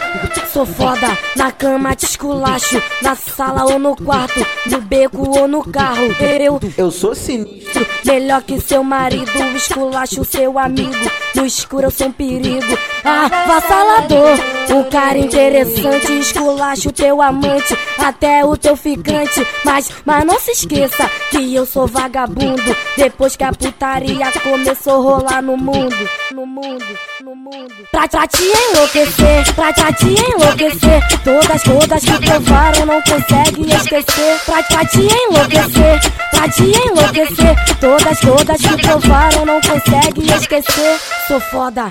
Sou 0.53 0.67
foda, 0.67 1.17
na 1.37 1.53
cama 1.53 1.95
te 1.95 2.07
esculacho, 2.07 2.83
na 3.03 3.15
sala 3.15 3.65
ou 3.67 3.79
no 3.79 3.95
quarto, 3.95 4.45
no 4.67 4.81
beco 4.81 5.39
ou 5.39 5.47
no 5.47 5.63
carro. 5.63 6.07
Eu, 6.41 6.59
Eu 6.77 6.91
sou 6.91 7.15
sinistro. 7.15 7.87
melhor 8.05 8.43
que 8.43 8.61
seu 8.61 8.83
marido, 8.83 9.31
esculacho 9.55 10.25
seu 10.25 10.59
amigo. 10.59 10.91
No 11.37 11.47
escuro 11.47 11.85
eu 11.85 11.91
sou 11.93 12.09
um 12.09 12.13
perigo. 12.13 12.77
Ah, 13.05 13.29
vassalador, 13.47 14.39
um 14.71 14.83
cara 14.91 15.19
interessante, 15.19 16.19
esculacho 16.19 16.91
teu 16.91 17.23
amante, 17.23 17.79
até 17.99 18.45
o 18.45 18.57
teu 18.57 18.75
ficante. 18.75 19.47
Mas, 19.65 19.89
mas 20.05 20.25
não 20.25 20.39
se 20.41 20.51
esqueça 20.51 21.09
que 21.31 21.55
eu 21.55 21.65
sou 21.65 21.87
vagabundo. 21.87 22.75
Depois 22.97 23.37
que 23.37 23.45
a 23.45 23.53
putaria 23.53 24.33
começou 24.43 24.95
a 24.95 24.97
rolar 24.97 25.43
no 25.43 25.57
mundo, 25.57 25.97
no 26.33 26.45
mundo, 26.47 26.85
no 27.29 27.37
mundo. 27.37 27.75
Pra, 27.91 28.09
pra 28.09 28.27
te 28.27 28.43
enlouquecer, 28.43 29.55
pra, 29.55 29.73
pra 29.73 29.93
te 29.93 30.07
enlouquecer. 30.07 31.23
Todas, 31.23 31.63
todas 31.63 32.03
que 32.03 32.27
provaram 32.27 32.87
não 32.87 33.03
conseguem 33.03 33.67
esquecer. 33.67 34.41
Pra, 34.47 34.63
pra 34.63 34.85
te 34.87 35.01
enlouquecer, 35.01 36.01
pra 36.31 36.49
te 36.49 36.63
enlouquecer. 36.63 37.79
Todas, 37.79 38.21
todas 38.21 38.61
que 38.61 38.83
provaram 38.83 39.45
não 39.45 39.61
conseguem 39.61 40.37
esquecer. 40.37 40.99
Sou 41.27 41.41
foda. 41.41 41.91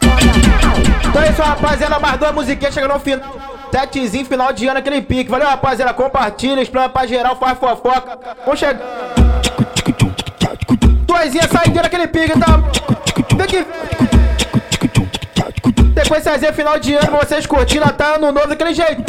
Então 1.07 1.21
é 1.21 1.29
isso, 1.29 1.41
rapaziada. 1.41 1.99
Mais 1.99 2.17
duas 2.17 2.33
musiquinhas 2.33 2.73
chegando 2.73 2.93
no 2.93 2.99
final. 2.99 3.35
Setezinho, 3.71 4.25
final 4.25 4.51
de 4.51 4.67
ano, 4.67 4.79
aquele 4.79 5.01
pique. 5.01 5.29
Valeu, 5.29 5.47
rapaziada. 5.47 5.93
Compartilha, 5.93 6.61
explana 6.61 6.89
pra 6.89 7.05
geral, 7.05 7.35
faz 7.35 7.59
fofoca. 7.59 8.17
Vamos 8.43 8.59
chegar. 8.59 8.81
Duasinha 11.05 11.47
saideira, 11.47 11.88
aquele 11.88 12.07
pique, 12.07 12.39
tá? 12.39 12.57
Vem 13.35 14.26
aqui. 15.98 16.08
Sequênciazinha, 16.08 16.54
final 16.54 16.80
de 16.80 16.93
ano, 16.93 17.18
vocês 17.18 17.45
curtindo, 17.45 17.91
tá 17.93 18.16
ano 18.16 18.32
novo 18.32 18.48
daquele 18.48 18.74
jeito. 18.74 19.04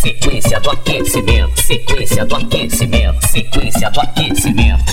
Sequência 0.00 0.60
do 0.60 0.70
aquecimento, 0.70 1.60
sequência 1.60 2.24
do 2.24 2.36
aquecimento, 2.36 3.28
sequência 3.28 3.90
do 3.90 4.00
aquecimento. 4.00 4.84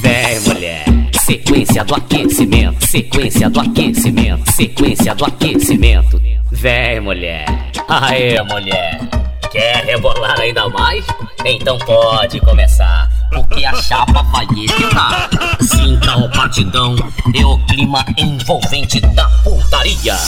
Vem, 0.00 0.40
mulher. 0.40 0.93
Sequência 1.24 1.82
do 1.82 1.94
aquecimento, 1.94 2.86
sequência 2.86 3.48
do 3.48 3.58
aquecimento, 3.58 4.52
sequência 4.52 5.14
do 5.14 5.24
aquecimento. 5.24 6.20
Vem, 6.52 7.00
mulher. 7.00 7.46
Aê, 7.88 8.42
mulher. 8.42 9.00
Quer 9.50 9.86
rebolar 9.86 10.38
ainda 10.38 10.68
mais? 10.68 11.02
Então 11.46 11.78
pode 11.78 12.38
começar, 12.40 13.08
porque 13.32 13.64
a 13.64 13.72
chapa 13.72 14.22
vai 14.24 14.46
esquentar. 14.54 15.30
Sinta 15.62 16.14
o 16.18 16.28
batidão, 16.28 16.94
é 17.34 17.46
o 17.46 17.58
clima 17.68 18.04
envolvente 18.18 19.00
da 19.00 19.26
putaria. 19.42 20.18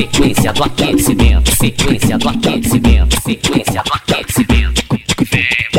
sequência 0.00 0.50
do 0.54 0.64
aquecimento, 0.64 1.56
sequência 1.56 2.16
do 2.16 2.28
aquecimento, 2.30 3.20
sequência 3.22 3.82
do 3.82 3.92
aquecimento. 3.92 5.69